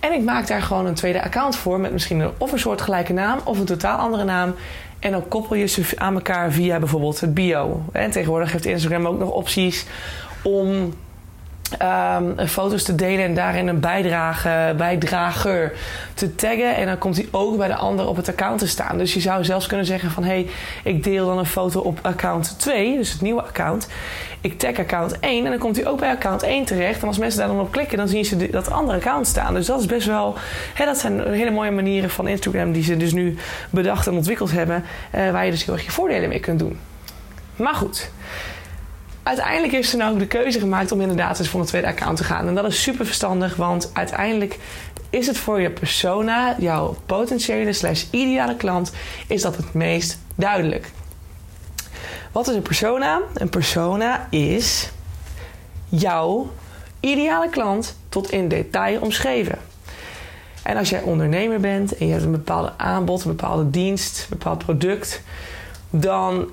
En 0.00 0.12
ik 0.12 0.22
maak 0.22 0.46
daar 0.46 0.62
gewoon 0.62 0.86
een 0.86 0.94
tweede 0.94 1.22
account 1.22 1.56
voor 1.56 1.80
met 1.80 1.92
misschien 1.92 2.20
een, 2.20 2.30
of 2.38 2.52
een 2.52 2.58
soort 2.58 2.80
gelijke 2.80 3.12
naam 3.12 3.38
of 3.44 3.58
een 3.58 3.64
totaal 3.64 3.98
andere 3.98 4.24
naam. 4.24 4.54
En 4.98 5.10
dan 5.10 5.28
koppel 5.28 5.56
je 5.56 5.66
ze 5.66 5.82
aan 5.96 6.14
elkaar 6.14 6.52
via 6.52 6.78
bijvoorbeeld 6.78 7.20
het 7.20 7.34
bio. 7.34 7.82
En 7.92 8.10
tegenwoordig 8.10 8.52
heeft 8.52 8.64
Instagram 8.64 9.06
ook 9.06 9.18
nog 9.18 9.30
opties 9.30 9.86
om 10.42 10.94
um, 11.72 12.48
foto's 12.48 12.82
te 12.82 12.94
delen 12.94 13.24
en 13.24 13.34
daarin 13.34 13.68
een 13.68 13.80
bijdrage, 13.80 14.74
bijdrager 14.76 15.72
te 16.14 16.34
taggen. 16.34 16.76
En 16.76 16.86
dan 16.86 16.98
komt 16.98 17.16
hij 17.16 17.28
ook 17.30 17.56
bij 17.56 17.68
de 17.68 17.74
ander 17.74 18.08
op 18.08 18.16
het 18.16 18.28
account 18.28 18.58
te 18.58 18.66
staan. 18.66 18.98
Dus 18.98 19.14
je 19.14 19.20
zou 19.20 19.44
zelfs 19.44 19.66
kunnen 19.66 19.86
zeggen 19.86 20.10
van... 20.10 20.22
hé, 20.24 20.28
hey, 20.28 20.46
ik 20.84 21.04
deel 21.04 21.26
dan 21.26 21.38
een 21.38 21.46
foto 21.46 21.80
op 21.80 21.98
account 22.02 22.58
2, 22.58 22.96
dus 22.96 23.12
het 23.12 23.20
nieuwe 23.20 23.42
account. 23.42 23.88
Ik 24.40 24.58
tag 24.58 24.78
account 24.78 25.18
1 25.18 25.44
en 25.44 25.50
dan 25.50 25.60
komt 25.60 25.76
hij 25.76 25.86
ook 25.86 25.98
bij 25.98 26.10
account 26.10 26.42
1 26.42 26.64
terecht. 26.64 27.02
En 27.02 27.08
als 27.08 27.18
mensen 27.18 27.38
daar 27.38 27.48
dan 27.48 27.60
op 27.60 27.70
klikken, 27.70 27.98
dan 27.98 28.08
zien 28.08 28.24
ze 28.24 28.50
dat 28.50 28.70
andere 28.70 28.98
account 28.98 29.26
staan. 29.26 29.54
Dus 29.54 29.66
dat 29.66 29.80
is 29.80 29.86
best 29.86 30.06
wel... 30.06 30.34
Hè, 30.74 30.84
dat 30.84 30.98
zijn 30.98 31.32
hele 31.32 31.50
mooie 31.50 31.70
manieren 31.70 32.10
van 32.10 32.28
Instagram... 32.28 32.72
die 32.72 32.82
ze 32.82 32.96
dus 32.96 33.12
nu 33.12 33.36
bedacht 33.70 34.06
en 34.06 34.14
ontwikkeld 34.14 34.50
hebben... 34.50 34.84
Uh, 35.14 35.30
waar 35.30 35.44
je 35.44 35.50
dus 35.50 35.64
heel 35.64 35.74
erg 35.74 35.84
je 35.84 35.90
voordelen 35.90 36.28
mee 36.28 36.40
kunt 36.40 36.58
doen. 36.58 36.78
Maar 37.56 37.74
goed 37.74 38.10
uiteindelijk 39.26 39.72
heeft 39.72 39.88
ze 39.88 39.96
nou 39.96 40.18
de 40.18 40.26
keuze 40.26 40.58
gemaakt 40.58 40.92
om 40.92 41.00
inderdaad 41.00 41.38
eens 41.38 41.48
voor 41.48 41.60
een 41.60 41.66
tweede 41.66 41.86
account 41.86 42.16
te 42.16 42.24
gaan. 42.24 42.48
En 42.48 42.54
dat 42.54 42.64
is 42.64 42.82
super 42.82 43.06
verstandig, 43.06 43.56
want 43.56 43.90
uiteindelijk 43.92 44.58
is 45.10 45.26
het 45.26 45.38
voor 45.38 45.60
je 45.60 45.70
persona, 45.70 46.56
jouw 46.58 46.96
potentiële 47.06 47.72
slash 47.72 48.04
ideale 48.10 48.56
klant, 48.56 48.92
is 49.26 49.42
dat 49.42 49.56
het 49.56 49.74
meest 49.74 50.18
duidelijk. 50.34 50.90
Wat 52.32 52.48
is 52.48 52.54
een 52.54 52.62
persona? 52.62 53.20
Een 53.34 53.48
persona 53.48 54.26
is 54.30 54.90
jouw 55.88 56.50
ideale 57.00 57.48
klant 57.48 57.96
tot 58.08 58.30
in 58.30 58.48
detail 58.48 59.00
omschreven. 59.00 59.58
En 60.62 60.76
als 60.76 60.90
jij 60.90 61.02
ondernemer 61.02 61.60
bent 61.60 61.96
en 61.96 62.06
je 62.06 62.12
hebt 62.12 62.24
een 62.24 62.30
bepaalde 62.30 62.72
aanbod, 62.76 63.24
een 63.24 63.36
bepaalde 63.36 63.70
dienst, 63.70 64.18
een 64.18 64.38
bepaald 64.38 64.58
product, 64.58 65.22
dan 65.90 66.48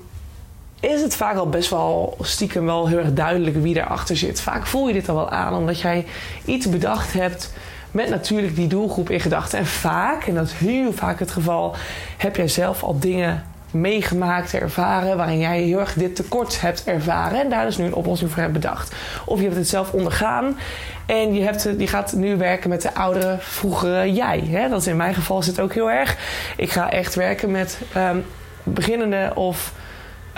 is 0.84 1.02
het 1.02 1.16
vaak 1.16 1.36
al 1.36 1.48
best 1.48 1.70
wel 1.70 2.16
stiekem 2.20 2.64
wel 2.64 2.88
heel 2.88 2.98
erg 2.98 3.12
duidelijk 3.12 3.62
wie 3.62 3.76
erachter 3.76 4.16
zit. 4.16 4.40
Vaak 4.40 4.66
voel 4.66 4.86
je 4.86 4.92
dit 4.92 5.08
al 5.08 5.14
wel 5.14 5.30
aan, 5.30 5.54
omdat 5.54 5.80
jij 5.80 6.06
iets 6.44 6.68
bedacht 6.68 7.12
hebt 7.12 7.52
met 7.90 8.08
natuurlijk 8.08 8.56
die 8.56 8.66
doelgroep 8.66 9.10
in 9.10 9.20
gedachten. 9.20 9.58
En 9.58 9.66
vaak, 9.66 10.26
en 10.26 10.34
dat 10.34 10.46
is 10.46 10.52
heel 10.52 10.92
vaak 10.92 11.18
het 11.18 11.30
geval, 11.30 11.74
heb 12.16 12.36
jij 12.36 12.48
zelf 12.48 12.82
al 12.82 12.98
dingen 12.98 13.44
meegemaakt, 13.70 14.54
ervaren, 14.54 15.16
waarin 15.16 15.38
jij 15.38 15.62
heel 15.62 15.78
erg 15.78 15.92
dit 15.92 16.16
tekort 16.16 16.60
hebt 16.60 16.84
ervaren 16.84 17.40
en 17.40 17.50
daar 17.50 17.64
dus 17.64 17.76
nu 17.76 17.84
een 17.84 17.94
oplossing 17.94 18.30
voor 18.30 18.40
hebt 18.40 18.52
bedacht. 18.52 18.94
Of 19.24 19.38
je 19.38 19.44
hebt 19.44 19.56
het 19.56 19.68
zelf 19.68 19.92
ondergaan 19.92 20.58
en 21.06 21.34
je, 21.34 21.42
hebt, 21.42 21.68
je 21.78 21.86
gaat 21.86 22.12
nu 22.12 22.36
werken 22.36 22.70
met 22.70 22.82
de 22.82 22.94
oudere, 22.94 23.36
vroegere 23.40 24.12
jij. 24.12 24.42
Hè? 24.50 24.68
Dat 24.68 24.80
is 24.80 24.86
in 24.86 24.96
mijn 24.96 25.14
geval 25.14 25.42
zit 25.42 25.60
ook 25.60 25.74
heel 25.74 25.90
erg. 25.90 26.16
Ik 26.56 26.70
ga 26.70 26.90
echt 26.90 27.14
werken 27.14 27.50
met 27.50 27.78
um, 27.96 28.24
beginnende 28.62 29.32
of 29.34 29.72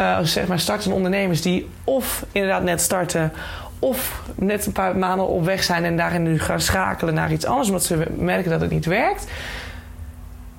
uh, 0.00 0.18
zeg 0.20 0.46
maar 0.46 0.60
startende 0.60 0.94
ondernemers 0.94 1.42
die 1.42 1.68
of 1.84 2.24
inderdaad 2.32 2.62
net 2.62 2.80
starten 2.80 3.32
of 3.78 4.22
net 4.34 4.66
een 4.66 4.72
paar 4.72 4.96
maanden 4.96 5.28
op 5.28 5.44
weg 5.44 5.64
zijn 5.64 5.84
en 5.84 5.96
daarin 5.96 6.22
nu 6.22 6.40
gaan 6.40 6.60
schakelen 6.60 7.14
naar 7.14 7.32
iets 7.32 7.44
anders 7.44 7.68
omdat 7.68 7.84
ze 7.84 8.06
merken 8.16 8.50
dat 8.50 8.60
het 8.60 8.70
niet 8.70 8.86
werkt. 8.86 9.26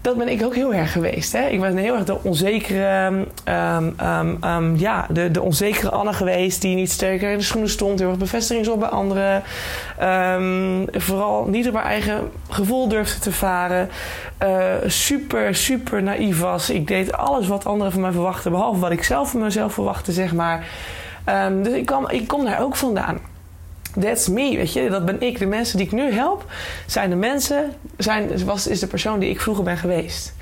Dat 0.08 0.18
ben 0.18 0.30
ik 0.30 0.44
ook 0.44 0.56
heel 0.56 0.74
erg 0.74 0.92
geweest. 0.92 1.32
Hè? 1.32 1.48
Ik 1.48 1.62
ben 1.62 1.78
heel 1.78 1.96
erg 1.96 2.04
de 2.04 2.24
onzekere, 2.24 3.06
um, 3.06 3.96
um, 4.02 4.44
um, 4.44 4.78
ja, 4.78 5.06
de, 5.10 5.32
de 5.32 5.42
onzekere 5.42 5.92
Anne 5.92 6.14
geweest 6.14 6.62
die 6.62 6.76
niet 6.76 6.92
sterker 6.92 7.32
in 7.32 7.38
de 7.38 7.44
schoenen 7.44 7.70
stond, 7.70 8.00
heel 8.00 8.10
erg 8.10 8.18
bevestiging 8.18 8.78
bij 8.78 8.90
anderen. 8.90 9.44
vooral 10.92 11.46
niet 11.46 11.68
op 11.68 11.74
haar 11.74 11.86
eigen 11.86 12.32
gevoel 12.50 12.88
durfde 12.88 13.20
te 13.20 13.32
varen. 13.32 13.90
Uh, 14.44 14.74
super, 14.86 15.56
super 15.56 16.04
naïef 16.04 16.40
was. 16.40 16.70
Ik 16.70 16.88
deed 16.88 17.12
alles 17.12 17.48
wat 17.48 17.66
anderen 17.66 17.92
van 17.92 18.02
mij 18.02 18.12
verwachten, 18.12 18.52
behalve 18.52 18.80
wat 18.80 18.92
ik 18.92 19.04
zelf 19.04 19.32
van 19.32 19.42
mezelf 19.42 19.74
verwachtte, 19.74 20.12
zeg 20.12 20.34
maar. 20.34 20.66
dus 21.64 21.74
ik, 21.74 21.86
kwam, 21.86 22.10
ik 22.10 22.28
kom 22.28 22.46
daar 22.46 22.62
ook 22.62 22.76
vandaan. 22.76 23.20
That's 24.00 24.28
me, 24.28 24.56
weet 24.56 24.74
je. 24.74 24.90
Dat 24.90 25.06
ben 25.06 25.22
ik. 25.22 25.40
De 25.40 25.46
mensen 25.46 25.78
die 25.78 25.86
ik 25.86 25.92
nu 25.92 26.12
help, 26.12 26.46
zijn 26.86 27.10
de 27.10 27.16
mensen, 27.16 27.74
zijn, 27.98 28.46
was, 28.46 28.68
is 28.68 28.80
de 28.80 28.88
persoon 28.88 29.20
die 29.20 29.30
ik 29.30 29.42
vroeger 29.42 29.64
ben 29.64 29.78
geweest. 29.78 30.34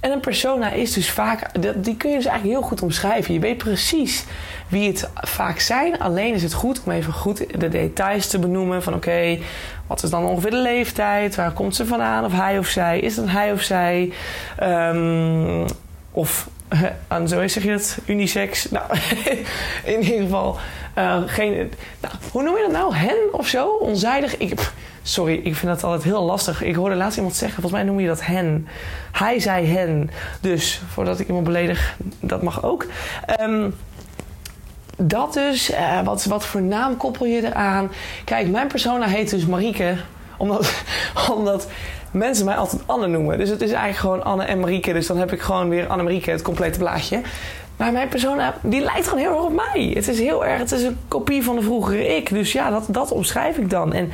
En 0.00 0.10
een 0.10 0.20
persona 0.20 0.70
is 0.70 0.92
dus 0.92 1.10
vaak, 1.10 1.62
die 1.76 1.96
kun 1.96 2.10
je 2.10 2.16
dus 2.16 2.26
eigenlijk 2.26 2.58
heel 2.58 2.68
goed 2.68 2.82
omschrijven. 2.82 3.34
Je 3.34 3.40
weet 3.40 3.58
precies 3.58 4.24
wie 4.68 4.88
het 4.88 5.10
vaak 5.14 5.58
zijn. 5.58 5.98
Alleen 5.98 6.34
is 6.34 6.42
het 6.42 6.52
goed 6.52 6.80
om 6.84 6.92
even 6.92 7.12
goed 7.12 7.60
de 7.60 7.68
details 7.68 8.26
te 8.26 8.38
benoemen. 8.38 8.82
Van 8.82 8.94
oké, 8.94 9.38
wat 9.86 10.02
is 10.02 10.10
dan 10.10 10.24
ongeveer 10.24 10.50
de 10.50 10.56
leeftijd? 10.56 11.34
Waar 11.34 11.52
komt 11.52 11.76
ze 11.76 11.86
vandaan? 11.86 12.24
Of 12.24 12.32
hij 12.32 12.58
of 12.58 12.66
zij? 12.66 13.00
Is 13.00 13.16
het 13.16 13.30
hij 13.30 13.52
of 13.52 13.62
zij? 13.62 14.12
Um, 14.62 15.64
of 16.10 16.48
en 17.08 17.28
zo 17.28 17.48
zeg 17.48 17.62
je 17.62 17.70
dat, 17.70 17.98
unisex. 18.06 18.70
Nou, 18.70 18.84
in 19.84 20.02
ieder 20.02 20.20
geval 20.20 20.58
uh, 20.98 21.22
geen. 21.26 21.72
Nou, 22.00 22.14
hoe 22.30 22.42
noem 22.42 22.56
je 22.56 22.62
dat 22.62 22.72
nou? 22.72 22.94
Hen 22.94 23.18
of 23.32 23.46
zo? 23.46 23.68
Onzijdig? 23.68 24.36
Ik, 24.36 24.72
sorry, 25.02 25.34
ik 25.34 25.56
vind 25.56 25.72
dat 25.72 25.84
altijd 25.84 26.02
heel 26.02 26.22
lastig. 26.22 26.62
Ik 26.62 26.74
hoorde 26.74 26.94
laatst 26.94 27.16
iemand 27.16 27.36
zeggen, 27.36 27.60
volgens 27.60 27.82
mij 27.82 27.90
noem 27.90 28.00
je 28.00 28.06
dat 28.06 28.24
hen. 28.24 28.68
Hij 29.12 29.40
zei 29.40 29.66
hen. 29.66 30.10
Dus 30.40 30.82
voordat 30.92 31.20
ik 31.20 31.26
iemand 31.26 31.44
beledig, 31.44 31.96
dat 32.20 32.42
mag 32.42 32.64
ook. 32.64 32.86
Um, 33.40 33.74
dat 34.96 35.32
dus, 35.32 35.70
uh, 35.70 36.02
wat, 36.02 36.24
wat 36.24 36.44
voor 36.44 36.62
naam 36.62 36.96
koppel 36.96 37.26
je 37.26 37.46
eraan? 37.46 37.90
Kijk, 38.24 38.48
mijn 38.48 38.66
persona 38.66 39.06
heet 39.06 39.30
dus 39.30 39.46
Marieke. 39.46 39.96
Omdat, 40.36 40.74
omdat 41.36 41.68
mensen 42.14 42.44
mij 42.44 42.56
altijd 42.56 42.82
Anne 42.86 43.06
noemen. 43.06 43.38
Dus 43.38 43.48
het 43.48 43.60
is 43.60 43.70
eigenlijk 43.70 43.98
gewoon 43.98 44.24
Anne 44.24 44.44
en 44.44 44.60
Marieke. 44.60 44.92
Dus 44.92 45.06
dan 45.06 45.16
heb 45.16 45.32
ik 45.32 45.40
gewoon 45.40 45.68
weer 45.68 45.86
Anne 45.86 46.02
Marieke, 46.02 46.30
het 46.30 46.42
complete 46.42 46.78
plaatje. 46.78 47.20
Maar 47.76 47.92
mijn 47.92 48.08
persona, 48.08 48.54
die 48.62 48.80
lijkt 48.80 49.08
gewoon 49.08 49.24
heel 49.24 49.34
erg 49.34 49.44
op 49.44 49.52
mij. 49.52 49.90
Het 49.94 50.08
is 50.08 50.18
heel 50.18 50.46
erg, 50.46 50.58
het 50.58 50.72
is 50.72 50.82
een 50.82 50.98
kopie 51.08 51.42
van 51.42 51.56
de 51.56 51.62
vroegere 51.62 52.16
ik. 52.16 52.28
Dus 52.28 52.52
ja, 52.52 52.70
dat, 52.70 52.84
dat 52.88 53.10
omschrijf 53.10 53.56
ik 53.56 53.70
dan. 53.70 53.92
En 53.92 54.10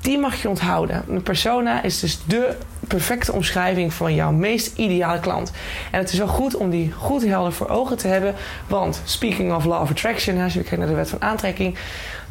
die 0.00 0.18
mag 0.18 0.42
je 0.42 0.48
onthouden. 0.48 1.04
Een 1.08 1.22
persona 1.22 1.82
is 1.82 2.00
dus 2.00 2.20
de 2.26 2.56
perfecte 2.80 3.32
omschrijving 3.32 3.92
van 3.92 4.14
jouw 4.14 4.32
meest 4.32 4.76
ideale 4.76 5.20
klant. 5.20 5.52
En 5.90 5.98
het 5.98 6.12
is 6.12 6.18
wel 6.18 6.28
goed 6.28 6.56
om 6.56 6.70
die 6.70 6.92
goed 6.92 7.24
helder 7.24 7.52
voor 7.52 7.68
ogen 7.68 7.96
te 7.96 8.08
hebben. 8.08 8.34
Want 8.66 9.02
speaking 9.04 9.54
of 9.54 9.64
law 9.64 9.82
of 9.82 9.90
attraction, 9.90 10.42
als 10.42 10.52
je 10.52 10.60
kijkt 10.60 10.78
naar 10.78 10.86
de 10.86 10.94
wet 10.94 11.08
van 11.08 11.22
aantrekking, 11.22 11.78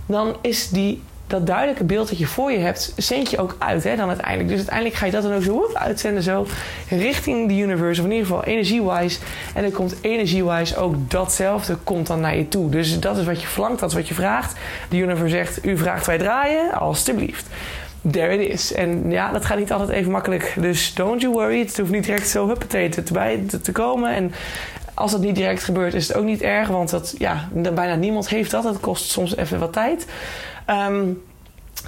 dan 0.05 0.35
is 0.41 0.69
die 0.69 1.01
dat 1.27 1.48
duidelijke 1.48 1.84
beeld 1.84 2.10
dat 2.10 2.17
je 2.17 2.27
voor 2.27 2.51
je 2.51 2.57
hebt, 2.57 2.93
zend 2.96 3.29
je 3.29 3.38
ook 3.38 3.55
uit 3.60 3.84
hè, 3.84 3.96
dan 3.96 4.07
uiteindelijk. 4.07 4.48
Dus 4.48 4.57
uiteindelijk 4.57 4.96
ga 4.96 5.05
je 5.05 5.12
dat 5.12 5.24
dan 5.24 5.34
ook 5.34 5.43
zo 5.43 5.69
uitzenden, 5.74 6.24
zo 6.24 6.48
richting 6.89 7.48
de 7.48 7.53
universe, 7.53 8.01
of 8.01 8.07
in 8.07 8.13
ieder 8.13 8.27
geval 8.27 8.43
energie-wise. 8.43 9.19
En 9.53 9.62
dan 9.62 9.72
komt 9.72 9.96
energie-wise 10.01 10.77
ook 10.77 10.96
datzelfde, 11.12 11.75
komt 11.84 12.07
dan 12.07 12.19
naar 12.19 12.38
je 12.38 12.48
toe. 12.48 12.69
Dus 12.69 13.00
dat 13.00 13.17
is 13.17 13.25
wat 13.25 13.41
je 13.41 13.48
verlangt, 13.48 13.79
dat 13.79 13.89
is 13.89 13.96
wat 13.96 14.07
je 14.07 14.13
vraagt. 14.13 14.60
De 14.89 14.98
universe 14.98 15.36
zegt, 15.36 15.65
u 15.65 15.77
vraagt 15.77 16.05
wij 16.05 16.17
draaien, 16.17 16.72
alstublieft. 16.72 17.46
There 18.12 18.38
it 18.38 18.50
is. 18.50 18.74
En 18.74 19.12
ja, 19.12 19.31
dat 19.31 19.46
gaat 19.46 19.57
niet 19.57 19.72
altijd 19.72 19.89
even 19.89 20.12
makkelijk. 20.12 20.53
Dus 20.60 20.93
don't 20.93 21.22
you 21.22 21.34
worry. 21.34 21.60
Het 21.60 21.77
hoeft 21.77 21.91
niet 21.91 22.05
direct 22.05 22.27
zo 22.27 22.48
huppatee 22.48 22.89
erbij 22.89 23.43
te 23.62 23.72
komen. 23.72 24.15
En 24.15 24.31
als 24.93 25.12
dat 25.12 25.22
niet 25.22 25.36
direct 25.36 25.63
gebeurt, 25.63 25.93
is 25.93 26.07
het 26.07 26.17
ook 26.17 26.24
niet 26.24 26.41
erg. 26.41 26.67
Want 26.67 26.89
dat, 26.89 27.15
ja, 27.17 27.48
bijna 27.53 27.96
niemand 27.96 28.29
heeft 28.29 28.51
dat. 28.51 28.63
Het 28.63 28.79
kost 28.79 29.10
soms 29.10 29.36
even 29.36 29.60
wat 29.60 29.74
tijd. 29.74 30.05
Um, 30.69 31.21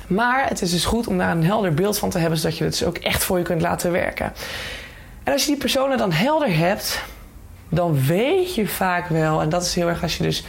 maar 0.07 0.47
het 0.47 0.61
is 0.61 0.71
dus 0.71 0.85
goed 0.85 1.07
om 1.07 1.17
daar 1.17 1.31
een 1.31 1.45
helder 1.45 1.73
beeld 1.73 1.99
van 1.99 2.09
te 2.09 2.17
hebben, 2.17 2.39
zodat 2.39 2.57
je 2.57 2.63
het 2.63 2.77
dus 2.77 2.87
ook 2.87 2.97
echt 2.97 3.23
voor 3.23 3.37
je 3.37 3.43
kunt 3.43 3.61
laten 3.61 3.91
werken. 3.91 4.33
En 5.23 5.33
als 5.33 5.41
je 5.41 5.51
die 5.51 5.59
personen 5.59 5.97
dan 5.97 6.11
helder 6.11 6.57
hebt, 6.57 7.03
dan 7.69 8.05
weet 8.05 8.55
je 8.55 8.67
vaak 8.67 9.07
wel, 9.07 9.41
en 9.41 9.49
dat 9.49 9.63
is 9.63 9.75
heel 9.75 9.87
erg 9.87 10.01
als 10.01 10.17
je 10.17 10.23
dus 10.23 10.45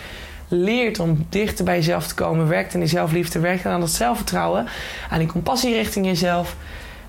leert 0.49 0.99
om 0.99 1.27
dichter 1.29 1.65
bij 1.65 1.77
jezelf 1.77 2.07
te 2.07 2.15
komen, 2.15 2.49
werkt 2.49 2.75
aan 2.75 2.81
die 2.81 2.89
zelfliefde, 2.89 3.39
werkt 3.39 3.67
aan 3.67 3.81
dat 3.81 3.91
zelfvertrouwen, 3.91 4.67
aan 5.11 5.19
die 5.19 5.29
compassie 5.29 5.75
richting 5.75 6.07
jezelf, 6.07 6.57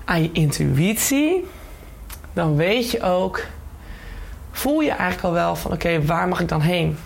aan 0.04 0.22
je 0.22 0.30
intuïtie, 0.32 1.44
dan 2.32 2.56
weet 2.56 2.90
je 2.90 3.02
ook, 3.02 3.46
voel 4.50 4.80
je 4.80 4.90
eigenlijk 4.90 5.22
al 5.22 5.32
wel 5.32 5.56
van 5.56 5.72
oké, 5.72 6.04
waar 6.04 6.28
mag 6.28 6.40
ik 6.40 6.48
dan 6.48 6.60
heen? 6.60 6.98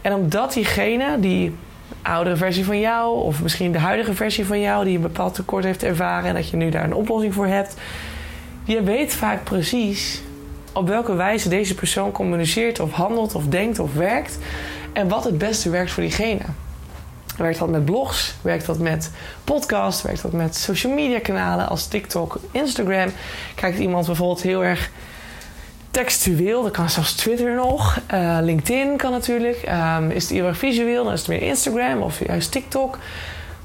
En 0.00 0.12
omdat 0.12 0.52
diegene 0.52 1.20
die 1.20 1.56
oudere 2.02 2.36
versie 2.36 2.64
van 2.64 2.80
jou, 2.80 3.22
of 3.22 3.42
misschien 3.42 3.72
de 3.72 3.78
huidige 3.78 4.14
versie 4.14 4.46
van 4.46 4.60
jou, 4.60 4.84
die 4.84 4.96
een 4.96 5.02
bepaald 5.02 5.34
tekort 5.34 5.64
heeft 5.64 5.82
ervaren 5.82 6.28
en 6.28 6.34
dat 6.34 6.48
je 6.50 6.56
nu 6.56 6.70
daar 6.70 6.84
een 6.84 6.94
oplossing 6.94 7.34
voor 7.34 7.46
hebt. 7.46 7.74
Je 8.64 8.82
weet 8.82 9.14
vaak 9.14 9.44
precies 9.44 10.22
op 10.72 10.88
welke 10.88 11.14
wijze 11.14 11.48
deze 11.48 11.74
persoon 11.74 12.12
communiceert, 12.12 12.80
of 12.80 12.92
handelt, 12.92 13.34
of 13.34 13.46
denkt, 13.46 13.78
of 13.78 13.94
werkt. 13.94 14.38
En 14.92 15.08
wat 15.08 15.24
het 15.24 15.38
beste 15.38 15.70
werkt 15.70 15.90
voor 15.90 16.02
diegene. 16.02 16.42
Werkt 17.36 17.58
dat 17.58 17.68
met 17.68 17.84
blogs? 17.84 18.34
Werkt 18.42 18.66
dat 18.66 18.78
met 18.78 19.10
podcasts? 19.44 20.02
Werkt 20.02 20.22
dat 20.22 20.32
met 20.32 20.56
social 20.56 20.92
media 20.92 21.20
kanalen 21.20 21.68
als 21.68 21.86
TikTok, 21.86 22.38
Instagram? 22.50 23.10
Kijkt 23.54 23.78
iemand 23.78 24.06
bijvoorbeeld 24.06 24.42
heel 24.42 24.64
erg 24.64 24.90
textueel, 26.04 26.62
dat 26.62 26.72
kan 26.72 26.90
zelfs 26.90 27.14
Twitter 27.14 27.54
nog. 27.54 27.98
Uh, 28.12 28.38
LinkedIn 28.40 28.96
kan 28.96 29.10
natuurlijk. 29.10 29.62
Um, 29.68 30.10
is 30.10 30.22
het 30.22 30.32
heel 30.32 30.46
erg 30.46 30.58
visueel, 30.58 31.04
dan 31.04 31.12
is 31.12 31.18
het 31.18 31.28
meer 31.28 31.42
Instagram 31.42 32.02
of 32.02 32.26
juist 32.26 32.52
TikTok. 32.52 32.98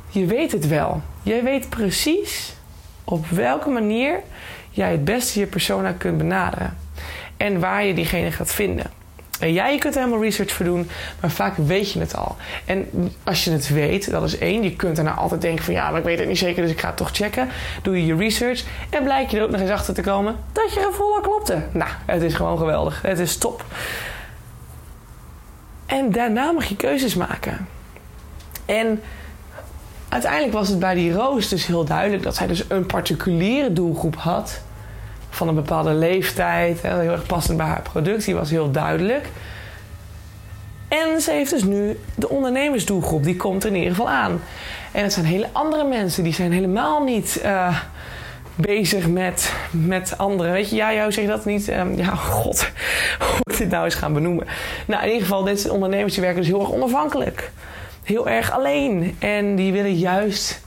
Je 0.10 0.26
weet 0.26 0.52
het 0.52 0.68
wel. 0.68 1.02
Jij 1.24 1.44
weet 1.44 1.70
precies 1.70 2.54
op 3.04 3.28
welke 3.28 3.70
manier 3.70 4.20
jij 4.70 4.92
het 4.92 5.06
beste 5.06 5.40
je 5.40 5.46
persona 5.46 5.92
kunt 5.92 6.18
benaderen. 6.18 6.78
En 7.38 7.60
waar 7.60 7.86
je 7.86 7.94
diegene 7.94 8.32
gaat 8.32 8.54
vinden. 8.54 9.03
En 9.44 9.54
jij 9.54 9.78
kunt 9.78 9.96
er 9.96 10.02
helemaal 10.02 10.24
research 10.24 10.52
voor 10.52 10.66
doen, 10.66 10.90
maar 11.20 11.32
vaak 11.32 11.58
weet 11.58 11.92
je 11.92 12.00
het 12.00 12.16
al. 12.16 12.36
En 12.66 12.90
als 13.24 13.44
je 13.44 13.52
het 13.52 13.70
weet, 13.70 14.12
dat 14.12 14.24
is 14.24 14.38
één. 14.38 14.64
Je 14.64 14.76
kunt 14.76 14.96
daarna 14.96 15.14
altijd 15.14 15.42
denken 15.42 15.64
van 15.66 15.74
ja, 15.74 15.90
maar 15.90 16.00
ik 16.00 16.06
weet 16.06 16.20
het 16.20 16.28
niet 16.28 16.38
zeker, 16.38 16.62
dus 16.62 16.72
ik 16.72 16.80
ga 16.80 16.88
het 16.88 16.98
toch 16.98 17.10
checken. 17.12 17.50
Doe 17.82 17.98
je 17.98 18.06
je 18.06 18.16
research 18.16 18.64
en 18.90 19.04
blijk 19.04 19.30
je 19.30 19.38
er 19.38 19.44
ook 19.44 19.50
nog 19.50 19.62
eens 19.62 19.70
achter 19.70 19.94
te 19.94 20.02
komen 20.02 20.36
dat 20.52 20.74
je 20.74 20.90
volle 20.92 21.22
klopte. 21.22 21.62
Nou, 21.72 21.90
het 22.06 22.22
is 22.22 22.34
gewoon 22.34 22.58
geweldig. 22.58 23.02
Het 23.02 23.20
is 23.20 23.38
top. 23.38 23.66
En 25.86 26.12
daarna 26.12 26.52
mag 26.52 26.66
je 26.66 26.76
keuzes 26.76 27.16
maken. 27.16 27.68
En 28.66 29.02
uiteindelijk 30.10 30.54
was 30.54 30.68
het 30.68 30.80
bij 30.80 30.94
die 30.94 31.14
Roos 31.14 31.50
dus 31.50 31.66
heel 31.66 31.86
duidelijk 31.86 32.24
dat 32.24 32.36
zij 32.36 32.48
dus 32.48 32.64
een 32.68 32.86
particuliere 32.86 33.74
doelgroep 33.74 34.16
had 34.16 34.62
van 35.34 35.48
een 35.48 35.56
bepaalde 35.56 35.94
leeftijd. 35.94 36.82
Hè, 36.82 37.00
heel 37.00 37.12
erg 37.12 37.26
passend 37.26 37.58
bij 37.58 37.66
haar 37.66 37.82
product. 37.82 38.26
Die 38.26 38.36
was 38.36 38.50
heel 38.50 38.72
duidelijk. 38.72 39.28
En 40.88 41.22
ze 41.22 41.32
heeft 41.32 41.50
dus 41.50 41.64
nu 41.64 42.00
de 42.16 42.30
ondernemersdoelgroep. 42.30 43.24
Die 43.24 43.36
komt 43.36 43.66
in 43.66 43.76
ieder 43.76 43.90
geval 43.90 44.10
aan. 44.10 44.42
En 44.92 45.04
het 45.04 45.14
zijn 45.14 45.26
hele 45.26 45.48
andere 45.52 45.84
mensen. 45.84 46.24
Die 46.24 46.34
zijn 46.34 46.52
helemaal 46.52 47.04
niet 47.04 47.42
uh, 47.46 47.78
bezig 48.56 49.08
met, 49.08 49.54
met 49.72 50.18
anderen. 50.18 50.52
Weet 50.52 50.70
je, 50.70 50.76
ja, 50.76 50.94
jou 50.94 51.12
zeg 51.12 51.28
dat 51.28 51.46
niet. 51.46 51.70
Um, 51.70 51.98
ja, 51.98 52.16
god. 52.16 52.70
Hoe 53.28 53.54
ik 53.54 53.58
dit 53.58 53.70
nou 53.70 53.86
eens 53.86 53.96
gaan 53.96 54.14
benoemen? 54.14 54.48
Nou, 54.88 55.02
in 55.02 55.08
ieder 55.08 55.28
geval, 55.28 55.44
deze 55.44 55.72
ondernemers 55.72 56.14
die 56.14 56.24
werken 56.24 56.42
dus 56.42 56.50
heel 56.50 56.60
erg 56.60 56.72
onafhankelijk. 56.72 57.52
Heel 58.04 58.30
erg 58.30 58.52
alleen. 58.52 59.16
En 59.20 59.56
die 59.56 59.72
willen 59.72 59.96
juist 59.96 60.63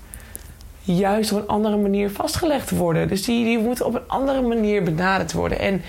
juist 0.87 1.33
op 1.33 1.39
een 1.39 1.47
andere 1.47 1.77
manier 1.77 2.11
vastgelegd 2.11 2.71
worden. 2.71 3.09
Dus 3.09 3.25
die, 3.25 3.45
die 3.45 3.59
moeten 3.59 3.87
op 3.87 3.95
een 3.95 4.09
andere 4.09 4.43
manier 4.43 4.83
benaderd 4.83 5.33
worden. 5.33 5.59
En 5.59 5.83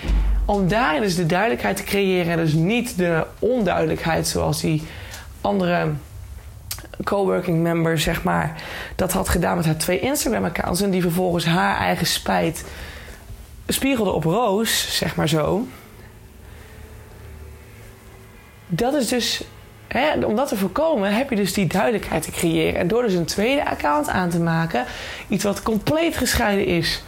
om 0.44 0.68
daarin 0.68 1.00
dus 1.00 1.16
de 1.16 1.26
duidelijkheid 1.26 1.76
te 1.76 1.82
creëren, 1.82 2.32
en 2.32 2.38
dus 2.38 2.52
niet 2.52 2.96
de 2.96 3.26
onduidelijkheid 3.38 4.26
zoals 4.26 4.60
die 4.60 4.82
andere 5.40 5.88
coworking 7.04 7.62
member, 7.62 7.98
zeg 7.98 8.22
maar, 8.22 8.62
dat 8.96 9.12
had 9.12 9.28
gedaan 9.28 9.56
met 9.56 9.66
haar 9.66 9.76
twee 9.76 10.00
Instagram-accounts. 10.00 10.80
En 10.80 10.90
die 10.90 11.02
vervolgens 11.02 11.44
haar 11.44 11.78
eigen 11.78 12.06
spijt 12.06 12.64
spiegelde 13.66 14.10
op 14.10 14.24
Roos, 14.24 14.96
zeg 14.96 15.16
maar 15.16 15.28
zo. 15.28 15.66
Dat 18.66 18.94
is 18.94 19.08
dus 19.08 19.44
om 20.24 20.36
dat 20.36 20.48
te 20.48 20.56
voorkomen 20.56 21.14
heb 21.14 21.30
je 21.30 21.36
dus 21.36 21.52
die 21.52 21.66
duidelijkheid 21.66 22.22
te 22.22 22.30
creëren. 22.30 22.80
En 22.80 22.88
door 22.88 23.02
dus 23.02 23.14
een 23.14 23.24
tweede 23.24 23.64
account 23.64 24.08
aan 24.08 24.28
te 24.28 24.40
maken, 24.40 24.84
iets 25.28 25.44
wat 25.44 25.62
compleet 25.62 26.16
gescheiden 26.16 26.66
is 26.66 27.02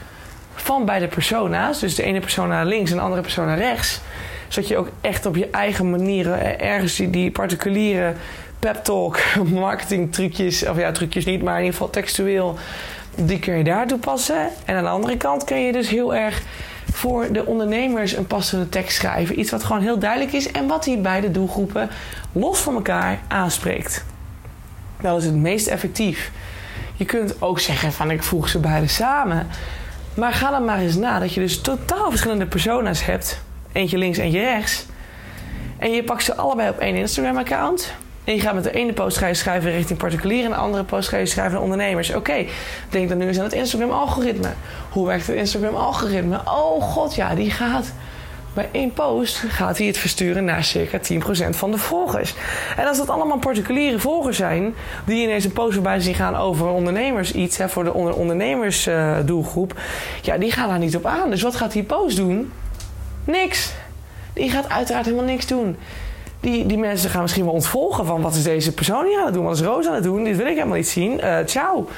van 0.54 0.84
beide 0.84 1.08
persona's, 1.08 1.80
dus 1.80 1.94
de 1.94 2.02
ene 2.02 2.20
persoon 2.20 2.48
naar 2.48 2.66
links 2.66 2.90
en 2.90 2.96
de 2.96 3.02
andere 3.02 3.22
persoon 3.22 3.46
naar 3.46 3.58
rechts, 3.58 4.00
zodat 4.48 4.68
je 4.68 4.76
ook 4.76 4.88
echt 5.00 5.26
op 5.26 5.36
je 5.36 5.48
eigen 5.50 5.90
manieren 5.90 6.60
ergens 6.60 6.96
die, 6.96 7.10
die 7.10 7.30
particuliere 7.30 8.14
pep 8.58 8.84
talk, 8.84 9.18
marketing 9.52 10.12
trucjes, 10.12 10.66
of 10.68 10.76
ja, 10.76 10.92
trucjes 10.92 11.24
niet, 11.24 11.42
maar 11.42 11.54
in 11.54 11.64
ieder 11.64 11.72
geval 11.72 11.90
textueel, 11.90 12.58
die 13.14 13.38
kun 13.38 13.56
je 13.56 13.64
daar 13.64 13.86
toepassen. 13.86 14.48
En 14.64 14.76
aan 14.76 14.82
de 14.84 14.90
andere 14.90 15.16
kant 15.16 15.44
kun 15.44 15.60
je 15.60 15.72
dus 15.72 15.88
heel 15.88 16.14
erg 16.14 16.42
voor 16.92 17.32
de 17.32 17.46
ondernemers 17.46 18.16
een 18.16 18.26
passende 18.26 18.68
tekst 18.68 18.96
schrijven. 18.96 19.40
Iets 19.40 19.50
wat 19.50 19.64
gewoon 19.64 19.82
heel 19.82 19.98
duidelijk 19.98 20.32
is 20.32 20.50
en 20.50 20.66
wat 20.66 20.84
die 20.84 20.98
beide 20.98 21.30
doelgroepen 21.30 21.90
los 22.32 22.58
van 22.58 22.74
elkaar 22.74 23.20
aanspreekt. 23.28 24.04
Dat 25.00 25.18
is 25.18 25.24
het 25.24 25.34
meest 25.34 25.66
effectief. 25.66 26.30
Je 26.96 27.04
kunt 27.04 27.42
ook 27.42 27.60
zeggen 27.60 27.92
van 27.92 28.10
ik 28.10 28.22
voeg 28.22 28.48
ze 28.48 28.58
beide 28.58 28.88
samen. 28.88 29.46
Maar 30.14 30.32
ga 30.32 30.50
dan 30.50 30.64
maar 30.64 30.78
eens 30.78 30.96
na 30.96 31.18
dat 31.18 31.34
je 31.34 31.40
dus 31.40 31.60
totaal 31.60 32.10
verschillende 32.10 32.46
persona's 32.46 33.04
hebt. 33.04 33.40
Eentje 33.72 33.98
links, 33.98 34.18
eentje 34.18 34.40
rechts. 34.40 34.86
En 35.78 35.90
je 35.90 36.04
pakt 36.04 36.24
ze 36.24 36.36
allebei 36.36 36.68
op 36.68 36.78
één 36.78 36.94
Instagram-account. 36.94 37.94
En 38.24 38.34
je 38.34 38.40
gaat 38.40 38.54
met 38.54 38.64
de 38.64 38.72
ene 38.72 38.92
post 38.92 39.16
schrijven 39.16 39.70
richting 39.70 39.98
particulier 39.98 40.44
en 40.44 40.50
de 40.50 40.56
andere 40.56 40.84
post 40.84 41.08
schrijven 41.08 41.52
naar 41.52 41.60
ondernemers. 41.60 42.14
Oké, 42.14 42.46
denk 42.88 43.08
dan 43.08 43.18
nu 43.18 43.26
eens 43.26 43.38
aan 43.38 43.44
het 43.44 43.52
Instagram-algoritme. 43.52 44.48
Hoe 44.90 45.06
werkt 45.06 45.26
het 45.26 45.36
Instagram-algoritme? 45.36 46.40
Oh 46.44 46.82
god, 46.82 47.14
ja, 47.14 47.34
die 47.34 47.50
gaat 47.50 47.92
bij 48.54 48.68
één 48.72 48.92
post 48.92 49.36
gaat 49.36 49.78
hij 49.78 49.86
het 49.86 49.98
versturen 49.98 50.44
naar 50.44 50.64
circa 50.64 50.98
10% 50.98 51.00
van 51.50 51.70
de 51.70 51.78
volgers. 51.78 52.34
En 52.76 52.86
als 52.86 52.96
dat 52.96 53.08
allemaal 53.08 53.38
particuliere 53.38 53.98
volgers 53.98 54.36
zijn, 54.36 54.74
die 55.06 55.22
ineens 55.22 55.44
een 55.44 55.52
post 55.52 55.74
voorbij 55.74 56.00
zien 56.00 56.14
gaan 56.14 56.36
over 56.36 56.66
ondernemers 56.66 57.32
iets, 57.32 57.56
hè, 57.56 57.68
voor 57.68 57.84
de 57.84 57.94
onder 57.94 58.14
ondernemersdoelgroep, 58.14 59.72
uh, 59.72 59.80
ja, 60.22 60.38
die 60.38 60.52
gaan 60.52 60.68
daar 60.68 60.78
niet 60.78 60.96
op 60.96 61.06
aan. 61.06 61.30
Dus 61.30 61.42
wat 61.42 61.56
gaat 61.56 61.72
die 61.72 61.82
post 61.82 62.16
doen? 62.16 62.52
Niks. 63.24 63.72
Die 64.32 64.50
gaat 64.50 64.68
uiteraard 64.68 65.04
helemaal 65.04 65.26
niks 65.26 65.46
doen. 65.46 65.76
Die, 66.40 66.66
die 66.66 66.78
mensen 66.78 67.10
gaan 67.10 67.22
misschien 67.22 67.44
wel 67.44 67.52
ontvolgen 67.52 68.06
van 68.06 68.20
wat 68.20 68.34
is 68.34 68.42
deze 68.42 68.72
persoon 68.72 69.06
hier 69.06 69.18
aan 69.18 69.24
het 69.24 69.34
doen? 69.34 69.44
Wat 69.44 69.56
is 69.56 69.62
Roos 69.62 69.86
aan 69.86 69.94
het 69.94 70.02
doen? 70.02 70.24
Dit 70.24 70.36
wil 70.36 70.46
ik 70.46 70.54
helemaal 70.54 70.76
niet 70.76 70.88
zien. 70.88 71.12
Uh, 71.24 71.38
ciao. 71.44 71.88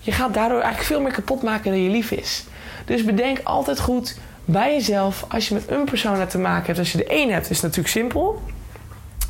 Je 0.00 0.12
gaat 0.12 0.34
daardoor 0.34 0.60
eigenlijk 0.60 0.86
veel 0.86 1.00
meer 1.00 1.12
kapot 1.12 1.42
maken 1.42 1.70
dan 1.70 1.82
je 1.82 1.90
lief 1.90 2.10
is. 2.10 2.44
Dus 2.84 3.04
bedenk 3.04 3.40
altijd 3.44 3.80
goed 3.80 4.18
bij 4.44 4.72
jezelf, 4.72 5.24
als 5.28 5.48
je 5.48 5.54
met 5.54 5.70
een 5.70 5.84
persoon 5.84 6.26
te 6.26 6.38
maken 6.38 6.66
hebt, 6.66 6.78
als 6.78 6.92
je 6.92 6.98
de 6.98 7.06
één 7.06 7.32
hebt, 7.32 7.50
is 7.50 7.56
het 7.56 7.62
natuurlijk 7.62 7.94
simpel. 7.94 8.42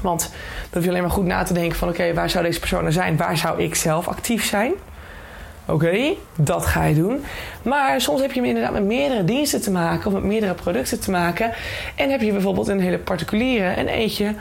Want 0.02 0.20
dan 0.20 0.70
hoef 0.72 0.82
je 0.82 0.88
alleen 0.88 1.02
maar 1.02 1.10
goed 1.10 1.24
na 1.24 1.42
te 1.42 1.52
denken 1.52 1.78
van 1.78 1.88
oké, 1.88 2.14
waar 2.14 2.30
zou 2.30 2.44
deze 2.44 2.58
persoon 2.58 2.80
nou 2.80 2.92
zijn? 2.92 3.16
Waar 3.16 3.36
zou 3.36 3.62
ik 3.62 3.74
zelf 3.74 4.08
actief 4.08 4.44
zijn? 4.44 4.72
Oké, 5.66 6.14
dat 6.36 6.66
ga 6.66 6.84
je 6.84 6.94
doen. 6.94 7.24
Maar 7.62 8.00
soms 8.00 8.20
heb 8.20 8.32
je 8.32 8.42
inderdaad 8.42 8.72
met 8.72 8.84
meerdere 8.84 9.24
diensten 9.24 9.60
te 9.60 9.70
maken 9.70 10.06
of 10.06 10.12
met 10.12 10.22
meerdere 10.22 10.54
producten 10.54 11.00
te 11.00 11.10
maken. 11.10 11.52
En 11.94 12.10
heb 12.10 12.20
je 12.20 12.32
bijvoorbeeld 12.32 12.68
een 12.68 12.80
hele 12.80 12.98
particuliere 12.98 13.68
en 13.68 13.88
eentje, 13.88 14.34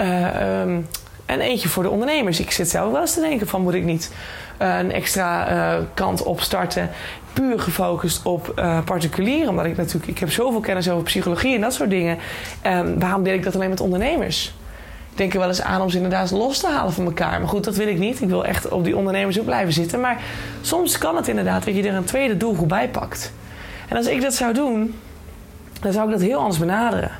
uh, 0.00 0.60
um, 0.60 0.86
en 1.26 1.40
eentje 1.40 1.68
voor 1.68 1.82
de 1.82 1.90
ondernemers. 1.90 2.40
Ik 2.40 2.50
zit 2.50 2.68
zelf 2.68 2.92
wel 2.92 3.00
eens 3.00 3.14
te 3.14 3.20
denken 3.20 3.46
van 3.46 3.62
moet 3.62 3.74
ik 3.74 3.84
niet 3.84 4.12
uh, 4.62 4.78
een 4.78 4.92
extra 4.92 5.52
uh, 5.52 5.84
kant 5.94 6.22
opstarten 6.22 6.90
puur 7.32 7.60
gefocust 7.60 8.22
op 8.22 8.52
uh, 8.56 8.78
particulieren. 8.84 9.48
Omdat 9.48 9.64
ik 9.64 9.76
natuurlijk, 9.76 10.06
ik 10.06 10.18
heb 10.18 10.30
zoveel 10.30 10.60
kennis 10.60 10.90
over 10.90 11.02
psychologie 11.02 11.54
en 11.54 11.60
dat 11.60 11.74
soort 11.74 11.90
dingen. 11.90 12.18
Um, 12.66 12.98
waarom 12.98 13.22
deel 13.22 13.34
ik 13.34 13.42
dat 13.42 13.54
alleen 13.54 13.68
met 13.68 13.80
ondernemers? 13.80 14.54
Ik 15.10 15.16
denk 15.16 15.32
er 15.32 15.38
wel 15.38 15.48
eens 15.48 15.62
aan 15.62 15.80
om 15.80 15.90
ze 15.90 15.96
inderdaad 15.96 16.30
los 16.30 16.58
te 16.58 16.68
halen 16.68 16.92
van 16.92 17.04
elkaar. 17.04 17.40
Maar 17.40 17.48
goed, 17.48 17.64
dat 17.64 17.76
wil 17.76 17.88
ik 17.88 17.98
niet. 17.98 18.20
Ik 18.20 18.28
wil 18.28 18.44
echt 18.44 18.68
op 18.68 18.84
die 18.84 18.96
ondernemers 18.96 19.38
ook 19.38 19.44
blijven 19.44 19.72
zitten. 19.72 20.00
Maar 20.00 20.22
soms 20.60 20.98
kan 20.98 21.16
het 21.16 21.28
inderdaad 21.28 21.64
dat 21.64 21.74
je 21.74 21.88
er 21.88 21.94
een 21.94 22.04
tweede 22.04 22.36
doelgroep 22.36 22.68
bij 22.68 22.88
pakt. 22.88 23.32
En 23.88 23.96
als 23.96 24.06
ik 24.06 24.20
dat 24.20 24.34
zou 24.34 24.54
doen, 24.54 24.94
dan 25.80 25.92
zou 25.92 26.06
ik 26.06 26.12
dat 26.12 26.22
heel 26.22 26.38
anders 26.38 26.58
benaderen. 26.58 27.10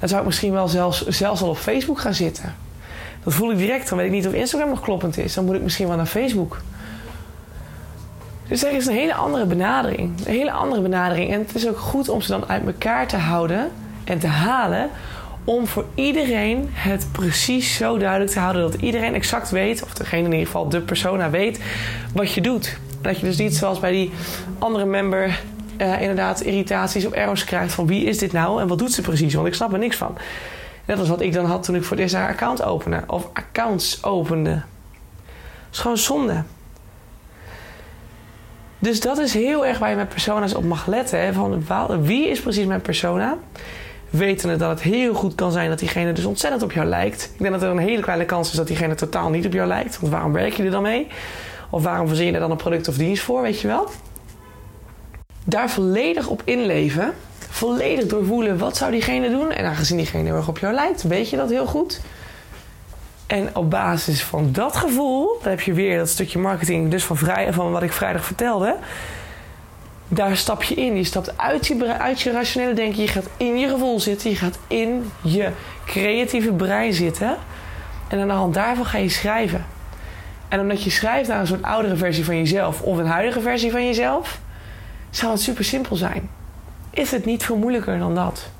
Dan 0.00 0.08
zou 0.08 0.20
ik 0.20 0.26
misschien 0.26 0.52
wel 0.52 0.68
zelfs, 0.68 1.06
zelfs 1.06 1.42
al 1.42 1.48
op 1.48 1.56
Facebook 1.56 2.00
gaan 2.00 2.14
zitten. 2.14 2.54
Dat 3.24 3.34
voel 3.34 3.50
ik 3.50 3.58
direct. 3.58 3.88
Dan 3.88 3.98
weet 3.98 4.06
ik 4.06 4.12
niet 4.12 4.26
of 4.26 4.32
Instagram 4.32 4.68
nog 4.68 4.80
kloppend 4.80 5.18
is. 5.18 5.34
Dan 5.34 5.44
moet 5.44 5.54
ik 5.54 5.62
misschien 5.62 5.86
wel 5.88 5.96
naar 5.96 6.06
Facebook. 6.06 6.60
Dus 8.48 8.64
er 8.64 8.72
is 8.72 8.86
een 8.86 8.94
hele 8.94 9.14
andere 9.14 9.46
benadering. 9.46 10.12
Een 10.24 10.32
hele 10.32 10.52
andere 10.52 10.82
benadering. 10.82 11.32
En 11.32 11.38
het 11.38 11.54
is 11.54 11.68
ook 11.68 11.78
goed 11.78 12.08
om 12.08 12.20
ze 12.20 12.30
dan 12.30 12.48
uit 12.48 12.66
elkaar 12.66 13.06
te 13.06 13.16
houden 13.16 13.70
en 14.04 14.18
te 14.18 14.26
halen. 14.26 14.90
Om 15.44 15.66
voor 15.66 15.84
iedereen 15.94 16.68
het 16.72 17.06
precies 17.12 17.74
zo 17.76 17.98
duidelijk 17.98 18.30
te 18.30 18.38
houden 18.38 18.62
dat 18.62 18.80
iedereen 18.80 19.14
exact 19.14 19.50
weet, 19.50 19.82
of 19.82 19.94
degene 19.94 20.24
in 20.24 20.30
ieder 20.30 20.46
geval 20.46 20.68
de 20.68 20.80
persona 20.80 21.30
weet, 21.30 21.60
wat 22.14 22.32
je 22.32 22.40
doet. 22.40 22.78
Dat 23.00 23.18
je 23.18 23.26
dus 23.26 23.36
niet 23.36 23.56
zoals 23.56 23.80
bij 23.80 23.90
die 23.90 24.10
andere 24.58 24.84
member 24.84 25.40
uh, 25.78 26.00
inderdaad 26.00 26.40
irritaties 26.40 27.06
of 27.06 27.12
errors 27.12 27.44
krijgt 27.44 27.72
van 27.74 27.86
wie 27.86 28.04
is 28.04 28.18
dit 28.18 28.32
nou 28.32 28.60
en 28.60 28.68
wat 28.68 28.78
doet 28.78 28.92
ze 28.92 29.02
precies, 29.02 29.34
want 29.34 29.46
ik 29.46 29.54
snap 29.54 29.72
er 29.72 29.78
niks 29.78 29.96
van. 29.96 30.18
Net 30.84 30.98
als 30.98 31.08
wat 31.08 31.20
ik 31.20 31.32
dan 31.32 31.44
had 31.44 31.62
toen 31.62 31.74
ik 31.74 31.82
voor 31.82 31.90
het 31.90 32.00
eerst 32.00 32.14
haar 32.14 32.28
account 32.28 32.62
opende, 32.62 33.02
of 33.06 33.28
accounts 33.32 34.04
opende. 34.04 34.50
Dat 34.50 35.72
is 35.72 35.78
gewoon 35.78 35.98
zonde. 35.98 36.42
Dus 38.78 39.00
dat 39.00 39.18
is 39.18 39.34
heel 39.34 39.66
erg 39.66 39.78
waar 39.78 39.90
je 39.90 39.96
met 39.96 40.08
persona's 40.08 40.54
op 40.54 40.64
mag 40.64 40.86
letten. 40.86 41.34
Van 41.34 41.64
wie 42.02 42.28
is 42.28 42.40
precies 42.40 42.66
mijn 42.66 42.80
persona? 42.80 43.36
Wetende 44.10 44.56
dat 44.56 44.70
het 44.70 44.82
heel 44.82 45.14
goed 45.14 45.34
kan 45.34 45.52
zijn 45.52 45.68
dat 45.68 45.78
diegene 45.78 46.12
dus 46.12 46.24
ontzettend 46.24 46.62
op 46.62 46.72
jou 46.72 46.86
lijkt. 46.86 47.30
Ik 47.34 47.38
denk 47.38 47.52
dat 47.52 47.62
er 47.62 47.68
een 47.68 47.78
hele 47.78 48.02
kleine 48.02 48.24
kans 48.24 48.50
is 48.50 48.56
dat 48.56 48.66
diegene 48.66 48.94
totaal 48.94 49.30
niet 49.30 49.46
op 49.46 49.52
jou 49.52 49.68
lijkt. 49.68 50.00
Want 50.00 50.12
waarom 50.12 50.32
werk 50.32 50.52
je 50.52 50.62
er 50.62 50.70
dan 50.70 50.82
mee? 50.82 51.06
Of 51.70 51.82
waarom 51.82 52.06
verzin 52.06 52.26
je 52.26 52.32
er 52.32 52.40
dan 52.40 52.50
een 52.50 52.56
product 52.56 52.88
of 52.88 52.96
dienst 52.96 53.22
voor, 53.22 53.42
weet 53.42 53.60
je 53.60 53.68
wel? 53.68 53.90
Daar 55.44 55.70
volledig 55.70 56.28
op 56.28 56.42
inleven. 56.44 57.12
Volledig 57.50 58.06
doorvoelen 58.06 58.58
wat 58.58 58.76
zou 58.76 58.90
diegene 58.90 59.30
doen. 59.30 59.50
En 59.50 59.64
aangezien 59.64 59.96
diegene 59.96 60.24
heel 60.24 60.34
erg 60.36 60.48
op 60.48 60.58
jou 60.58 60.74
lijkt, 60.74 61.02
weet 61.02 61.30
je 61.30 61.36
dat 61.36 61.50
heel 61.50 61.66
goed. 61.66 62.00
En 63.28 63.56
op 63.56 63.70
basis 63.70 64.22
van 64.22 64.52
dat 64.52 64.76
gevoel, 64.76 65.38
dan 65.42 65.50
heb 65.50 65.60
je 65.60 65.72
weer 65.72 65.98
dat 65.98 66.08
stukje 66.08 66.38
marketing, 66.38 66.90
dus 66.90 67.04
van, 67.04 67.16
vrij, 67.16 67.52
van 67.52 67.72
wat 67.72 67.82
ik 67.82 67.92
vrijdag 67.92 68.24
vertelde. 68.24 68.76
Daar 70.08 70.36
stap 70.36 70.62
je 70.62 70.74
in. 70.74 70.96
Je 70.96 71.04
stapt 71.04 71.38
uit 71.38 71.66
je, 71.66 71.98
uit 71.98 72.20
je 72.20 72.30
rationele 72.30 72.74
denken. 72.74 73.02
Je 73.02 73.08
gaat 73.08 73.28
in 73.36 73.58
je 73.58 73.68
gevoel 73.68 74.00
zitten. 74.00 74.30
Je 74.30 74.36
gaat 74.36 74.58
in 74.66 75.10
je 75.22 75.50
creatieve 75.86 76.52
brein 76.52 76.92
zitten. 76.92 77.36
En 78.08 78.20
aan 78.20 78.28
de 78.28 78.34
hand 78.34 78.54
daarvan 78.54 78.86
ga 78.86 78.98
je 78.98 79.08
schrijven. 79.08 79.66
En 80.48 80.60
omdat 80.60 80.82
je 80.82 80.90
schrijft 80.90 81.28
naar 81.28 81.40
een 81.40 81.46
soort 81.46 81.62
oudere 81.62 81.96
versie 81.96 82.24
van 82.24 82.36
jezelf 82.36 82.82
of 82.82 82.98
een 82.98 83.06
huidige 83.06 83.40
versie 83.40 83.70
van 83.70 83.86
jezelf, 83.86 84.38
zou 85.10 85.32
het 85.32 85.40
super 85.40 85.64
simpel 85.64 85.96
zijn. 85.96 86.30
Is 86.90 87.10
het 87.10 87.24
niet 87.24 87.44
veel 87.44 87.56
moeilijker 87.56 87.98
dan 87.98 88.14
dat? 88.14 88.50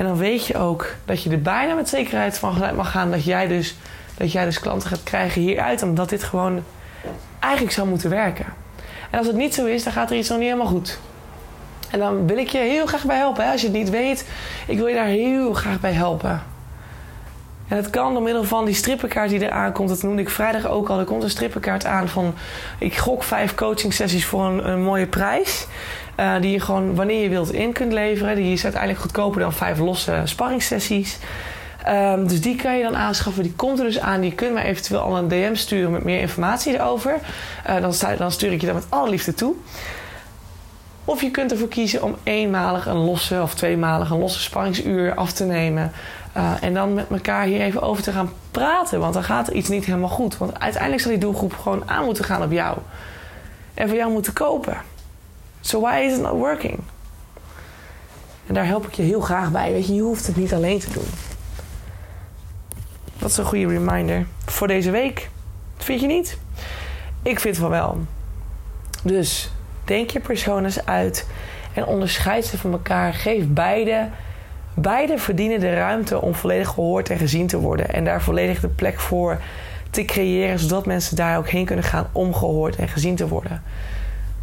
En 0.00 0.06
dan 0.06 0.16
weet 0.16 0.46
je 0.46 0.56
ook 0.58 0.94
dat 1.04 1.22
je 1.22 1.30
er 1.30 1.42
bijna 1.42 1.74
met 1.74 1.88
zekerheid 1.88 2.38
van 2.38 2.74
mag 2.76 2.90
gaan 2.90 3.10
dat 3.10 3.24
jij 3.24 3.46
dus, 3.46 3.76
dat 4.16 4.32
jij 4.32 4.44
dus 4.44 4.60
klanten 4.60 4.88
gaat 4.88 5.02
krijgen 5.02 5.42
hieruit. 5.42 5.82
Omdat 5.82 6.08
dit 6.08 6.22
gewoon 6.22 6.62
eigenlijk 7.38 7.74
zou 7.74 7.88
moeten 7.88 8.10
werken. 8.10 8.46
En 9.10 9.18
als 9.18 9.26
het 9.26 9.36
niet 9.36 9.54
zo 9.54 9.66
is, 9.66 9.84
dan 9.84 9.92
gaat 9.92 10.10
er 10.10 10.16
iets 10.16 10.28
nog 10.28 10.38
niet 10.38 10.46
helemaal 10.46 10.72
goed. 10.72 10.98
En 11.90 11.98
dan 11.98 12.26
wil 12.26 12.36
ik 12.36 12.48
je 12.48 12.58
heel 12.58 12.86
graag 12.86 13.04
bij 13.04 13.16
helpen. 13.16 13.44
Hè? 13.44 13.50
Als 13.50 13.60
je 13.60 13.66
het 13.66 13.76
niet 13.76 13.90
weet, 13.90 14.28
ik 14.66 14.76
wil 14.78 14.86
je 14.86 14.94
daar 14.94 15.04
heel 15.04 15.54
graag 15.54 15.80
bij 15.80 15.92
helpen. 15.92 16.42
En 17.70 17.76
het 17.76 17.90
kan 17.90 18.12
door 18.12 18.22
middel 18.22 18.44
van 18.44 18.64
die 18.64 18.74
strippenkaart 18.74 19.30
die 19.30 19.44
er 19.44 19.50
aankomt. 19.50 19.88
Dat 19.88 20.02
noemde 20.02 20.22
ik 20.22 20.30
vrijdag 20.30 20.66
ook 20.66 20.88
al. 20.88 20.98
Er 20.98 21.04
komt 21.04 21.22
een 21.22 21.30
strippenkaart 21.30 21.84
aan 21.84 22.08
van... 22.08 22.34
Ik 22.78 22.96
gok 22.96 23.22
vijf 23.22 23.54
coaching 23.54 23.92
sessies 23.92 24.26
voor 24.26 24.44
een, 24.44 24.82
mooie 24.82 25.06
prijs. 25.06 25.66
Uh, 26.16 26.40
die 26.40 26.50
je 26.50 26.60
gewoon 26.60 26.94
wanneer 26.94 27.22
je 27.22 27.28
wilt 27.28 27.52
in 27.52 27.72
kunt 27.72 27.92
leveren. 27.92 28.36
Die 28.36 28.52
is 28.52 28.62
uiteindelijk 28.62 29.02
goedkoper 29.02 29.40
dan 29.40 29.52
vijf 29.52 29.78
losse 29.78 30.20
sparringssessies. 30.24 31.18
Um, 31.88 32.28
dus 32.28 32.40
die 32.40 32.56
kan 32.56 32.76
je 32.76 32.82
dan 32.82 32.96
aanschaffen. 32.96 33.42
Die 33.42 33.52
komt 33.52 33.78
er 33.78 33.84
dus 33.84 34.00
aan. 34.00 34.20
Die 34.20 34.34
kun 34.34 34.52
je 34.52 34.62
eventueel 34.62 35.00
al 35.00 35.16
een 35.16 35.28
DM 35.28 35.54
sturen 35.54 35.90
met 35.90 36.04
meer 36.04 36.20
informatie 36.20 36.74
erover. 36.74 37.14
Uh, 37.68 37.80
dan, 37.80 38.16
dan, 38.18 38.32
stuur 38.32 38.52
ik 38.52 38.60
je 38.60 38.66
dat 38.66 38.76
met 38.76 38.86
alle 38.88 39.10
liefde 39.10 39.34
toe. 39.34 39.54
Of 41.04 41.22
je 41.22 41.30
kunt 41.30 41.52
ervoor 41.52 41.68
kiezen 41.68 42.02
om 42.02 42.16
eenmalig 42.22 42.86
een 42.86 42.96
losse 42.96 43.42
of 43.42 43.54
tweemalig 43.54 44.10
een 44.10 44.18
losse 44.18 44.40
sparringsuur 44.40 45.14
af 45.14 45.32
te 45.32 45.44
nemen. 45.44 45.92
Uh, 46.36 46.62
en 46.62 46.74
dan 46.74 46.94
met 46.94 47.10
elkaar 47.10 47.44
hier 47.44 47.60
even 47.60 47.82
over 47.82 48.02
te 48.02 48.12
gaan 48.12 48.32
praten. 48.50 49.00
Want 49.00 49.14
dan 49.14 49.24
gaat 49.24 49.48
er 49.48 49.54
iets 49.54 49.68
niet 49.68 49.84
helemaal 49.84 50.08
goed. 50.08 50.38
Want 50.38 50.60
uiteindelijk 50.60 51.02
zal 51.02 51.10
die 51.10 51.20
doelgroep 51.20 51.56
gewoon 51.56 51.90
aan 51.90 52.04
moeten 52.04 52.24
gaan 52.24 52.42
op 52.42 52.52
jou. 52.52 52.78
En 53.74 53.88
voor 53.88 53.96
jou 53.96 54.12
moeten 54.12 54.32
kopen. 54.32 54.76
So 55.60 55.80
why 55.80 56.00
is 56.06 56.12
it 56.12 56.20
not 56.20 56.32
working? 56.32 56.78
En 58.46 58.54
daar 58.54 58.66
help 58.66 58.86
ik 58.86 58.92
je 58.92 59.02
heel 59.02 59.20
graag 59.20 59.50
bij. 59.50 59.72
Weet 59.72 59.86
je, 59.86 59.94
je 59.94 60.02
hoeft 60.02 60.26
het 60.26 60.36
niet 60.36 60.54
alleen 60.54 60.78
te 60.78 60.90
doen. 60.90 61.08
Dat 63.18 63.30
is 63.30 63.36
een 63.36 63.44
goede 63.44 63.66
reminder 63.66 64.26
voor 64.44 64.66
deze 64.66 64.90
week. 64.90 65.30
Vind 65.76 66.00
je 66.00 66.06
niet? 66.06 66.38
Ik 67.22 67.40
vind 67.40 67.56
van 67.56 67.70
wel. 67.70 67.98
Dus 69.02 69.50
denk 69.84 70.10
je 70.10 70.20
personen 70.20 70.72
uit 70.84 71.26
en 71.74 71.84
onderscheid 71.84 72.44
ze 72.44 72.58
van 72.58 72.72
elkaar. 72.72 73.14
Geef 73.14 73.44
beide, 73.46 74.08
beide 74.80 75.18
verdienen 75.18 75.60
de 75.60 75.74
ruimte 75.74 76.20
om 76.20 76.34
volledig 76.34 76.68
gehoord 76.68 77.10
en 77.10 77.18
gezien 77.18 77.46
te 77.46 77.58
worden. 77.58 77.88
En 77.88 78.04
daar 78.04 78.22
volledig 78.22 78.60
de 78.60 78.68
plek 78.68 79.00
voor 79.00 79.38
te 79.90 80.04
creëren, 80.04 80.58
zodat 80.58 80.86
mensen 80.86 81.16
daar 81.16 81.38
ook 81.38 81.48
heen 81.48 81.64
kunnen 81.64 81.84
gaan 81.84 82.06
om 82.12 82.34
gehoord 82.34 82.76
en 82.76 82.88
gezien 82.88 83.16
te 83.16 83.28
worden. 83.28 83.62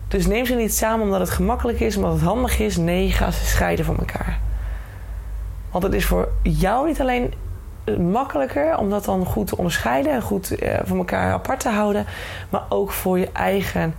Dus 0.07 0.27
neem 0.27 0.45
ze 0.45 0.55
niet 0.55 0.75
samen 0.75 1.05
omdat 1.05 1.19
het 1.19 1.29
gemakkelijk 1.29 1.79
is, 1.79 1.95
omdat 1.95 2.11
het 2.11 2.21
handig 2.21 2.59
is. 2.59 2.77
Nee, 2.77 3.11
ga 3.11 3.31
ze 3.31 3.45
scheiden 3.45 3.85
van 3.85 3.97
elkaar. 3.97 4.39
Want 5.71 5.83
het 5.83 5.93
is 5.93 6.05
voor 6.05 6.29
jou 6.43 6.87
niet 6.87 7.01
alleen 7.01 7.33
makkelijker 8.11 8.77
om 8.77 8.89
dat 8.89 9.05
dan 9.05 9.25
goed 9.25 9.47
te 9.47 9.57
onderscheiden 9.57 10.11
en 10.11 10.21
goed 10.21 10.55
eh, 10.55 10.79
van 10.83 10.97
elkaar 10.97 11.33
apart 11.33 11.59
te 11.59 11.69
houden, 11.69 12.05
maar 12.49 12.63
ook 12.69 12.91
voor 12.91 13.19
je 13.19 13.29
eigen 13.31 13.93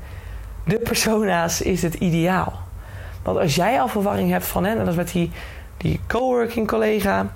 de 0.65 0.79
persona's 0.79 1.61
is 1.61 1.83
het 1.83 1.95
ideaal. 1.95 2.53
Want 3.23 3.39
als 3.39 3.55
jij 3.55 3.81
al 3.81 3.89
verwarring 3.89 4.31
hebt 4.31 4.47
van, 4.47 4.65
hè, 4.65 4.71
en 4.71 4.79
dat 4.79 4.89
is 4.89 4.95
met 4.95 5.13
die, 5.13 5.31
die 5.79 6.01
coworking 6.07 6.67
collega, 6.67 7.33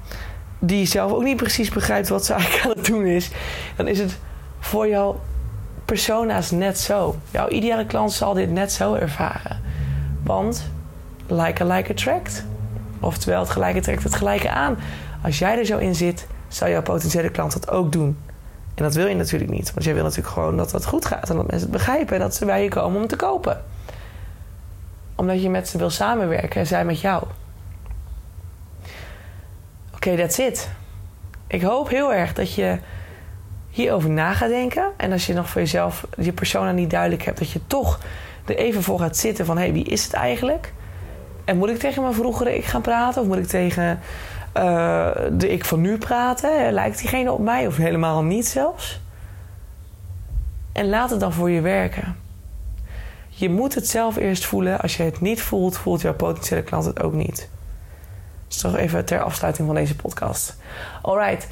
die 0.59 0.87
zelf 0.87 1.13
ook 1.13 1.23
niet 1.23 1.37
precies 1.37 1.71
begrijpt 1.71 2.09
wat 2.09 2.25
ze 2.25 2.33
eigenlijk 2.39 2.65
aan 2.65 2.77
het 2.77 2.87
doen 2.87 3.07
is, 3.07 3.31
dan 3.77 3.89
is 3.89 3.99
het 3.99 4.19
voor 4.59 4.89
jouw 4.89 5.21
persona's 5.85 6.51
net 6.51 6.79
zo. 6.79 7.17
Jouw 7.31 7.49
ideale 7.49 7.87
klant 7.87 8.13
zal 8.13 8.35
dit 8.35 8.51
net 8.51 8.73
zo 8.73 8.95
ervaren. 8.95 9.61
Want 10.23 10.71
like 11.27 11.63
a 11.63 11.67
like 11.67 11.91
attract. 11.91 12.45
Oftewel, 13.01 13.41
het 13.41 13.51
gelijke 13.51 13.81
trekt 13.81 14.03
het 14.03 14.15
gelijke 14.15 14.51
aan. 14.51 14.77
Als 15.23 15.39
jij 15.39 15.59
er 15.59 15.65
zo 15.65 15.79
in 15.79 15.95
zit, 15.95 16.27
zal 16.49 16.69
jouw 16.69 16.83
potentiële 16.83 17.31
klant 17.31 17.53
dat 17.53 17.71
ook 17.71 17.93
doen. 17.93 18.19
En 18.75 18.83
dat 18.83 18.95
wil 18.95 19.07
je 19.07 19.15
natuurlijk 19.15 19.51
niet. 19.51 19.73
Want 19.73 19.85
jij 19.85 19.95
wil 19.95 20.03
natuurlijk 20.03 20.35
gewoon 20.35 20.57
dat 20.57 20.73
het 20.73 20.87
goed 20.87 21.05
gaat. 21.05 21.31
En 21.31 21.37
dat 21.37 21.51
mensen 21.51 21.69
het 21.69 21.79
begrijpen. 21.79 22.15
En 22.15 22.21
dat 22.21 22.35
ze 22.35 22.45
bij 22.45 22.63
je 22.63 22.69
komen 22.69 23.01
om 23.01 23.07
te 23.07 23.17
kopen. 23.17 23.65
Omdat 25.15 25.43
je 25.43 25.51
met 25.51 25.69
ze 25.69 25.79
wil 25.79 25.91
samenwerken 25.91 26.61
en 26.61 26.67
zij 26.67 26.85
met 26.85 27.01
jou. 27.01 27.25
Oké, 30.07 30.17
that's 30.17 30.39
it. 30.39 30.71
Ik 31.47 31.63
hoop 31.63 31.89
heel 31.89 32.15
erg 32.15 32.33
dat 32.33 32.55
je 32.55 32.79
hierover 33.71 34.11
na 34.11 34.33
gaat 34.33 34.49
denken. 34.49 34.91
En 34.97 35.13
als 35.13 35.27
je 35.27 35.35
nog 35.35 35.49
voor 35.49 35.61
jezelf 35.61 36.07
je 36.19 36.33
persona 36.33 36.73
niet 36.73 36.91
duidelijk 36.91 37.23
hebt, 37.23 37.39
dat 37.39 37.51
je 37.51 37.61
toch 37.67 38.01
er 38.45 38.57
even 38.57 38.83
voor 38.83 38.99
gaat 38.99 39.17
zitten 39.17 39.47
van 39.47 39.57
hé, 39.57 39.63
hey, 39.63 39.73
wie 39.73 39.85
is 39.85 40.05
het 40.05 40.13
eigenlijk? 40.13 40.73
En 41.45 41.57
moet 41.57 41.69
ik 41.69 41.79
tegen 41.79 42.03
mijn 42.03 42.15
vroegere 42.15 42.57
ik 42.57 42.65
gaan 42.65 42.81
praten? 42.81 43.23
Of 43.23 43.29
moet 43.29 43.37
ik 43.37 43.47
tegen 43.47 44.01
uh, 44.57 45.11
de 45.33 45.49
ik 45.49 45.65
van 45.65 45.81
nu 45.81 45.99
praten? 45.99 46.73
Lijkt 46.73 46.99
diegene 46.99 47.33
op 47.33 47.41
mij 47.41 47.67
of 47.67 47.77
helemaal 47.77 48.23
niet 48.23 48.47
zelfs? 48.47 49.01
En 50.73 50.89
laat 50.89 51.11
het 51.11 51.21
dan 51.21 51.33
voor 51.33 51.51
je 51.51 51.61
werken. 51.61 52.17
Je 53.29 53.51
moet 53.51 53.75
het 53.75 53.89
zelf 53.89 54.17
eerst 54.17 54.45
voelen. 54.45 54.81
Als 54.81 54.97
je 54.97 55.03
het 55.03 55.21
niet 55.21 55.43
voelt, 55.43 55.77
voelt 55.77 56.01
jouw 56.01 56.15
potentiële 56.15 56.63
klant 56.63 56.85
het 56.85 57.03
ook 57.03 57.13
niet. 57.13 57.49
Dus 58.53 58.61
toch 58.61 58.77
even 58.77 59.05
ter 59.05 59.23
afsluiting 59.23 59.67
van 59.67 59.77
deze 59.77 59.97
podcast. 59.97 60.57
Alright. 61.03 61.49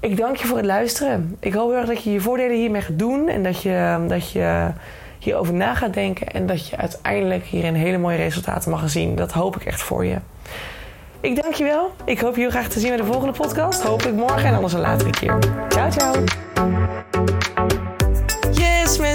Ik 0.00 0.16
dank 0.16 0.36
je 0.36 0.46
voor 0.46 0.56
het 0.56 0.66
luisteren. 0.66 1.36
Ik 1.40 1.54
hoop 1.54 1.68
heel 1.68 1.78
erg 1.78 1.86
dat 1.86 2.02
je 2.02 2.12
je 2.12 2.20
voordelen 2.20 2.56
hiermee 2.56 2.82
gaat 2.82 2.98
doen. 2.98 3.28
En 3.28 3.42
dat 3.42 3.62
je, 3.62 4.04
dat 4.08 4.30
je 4.30 4.70
hierover 5.18 5.54
na 5.54 5.74
gaat 5.74 5.94
denken. 5.94 6.26
En 6.26 6.46
dat 6.46 6.68
je 6.68 6.76
uiteindelijk 6.76 7.44
hierin 7.44 7.74
hele 7.74 7.98
mooie 7.98 8.16
resultaten 8.16 8.70
mag 8.70 8.90
zien. 8.90 9.14
Dat 9.14 9.32
hoop 9.32 9.56
ik 9.56 9.64
echt 9.64 9.80
voor 9.80 10.04
je. 10.04 10.16
Ik 11.20 11.42
dank 11.42 11.54
je 11.54 11.64
wel. 11.64 11.90
Ik 12.04 12.20
hoop 12.20 12.34
je 12.34 12.40
heel 12.40 12.50
graag 12.50 12.68
te 12.68 12.80
zien 12.80 12.88
bij 12.88 12.98
de 12.98 13.04
volgende 13.04 13.32
podcast. 13.32 13.82
Hopelijk 13.82 14.16
morgen 14.16 14.44
en 14.44 14.54
anders 14.54 14.72
een 14.72 14.80
latere 14.80 15.10
keer. 15.10 15.38
Ciao, 15.68 15.90
ciao 15.90 17.06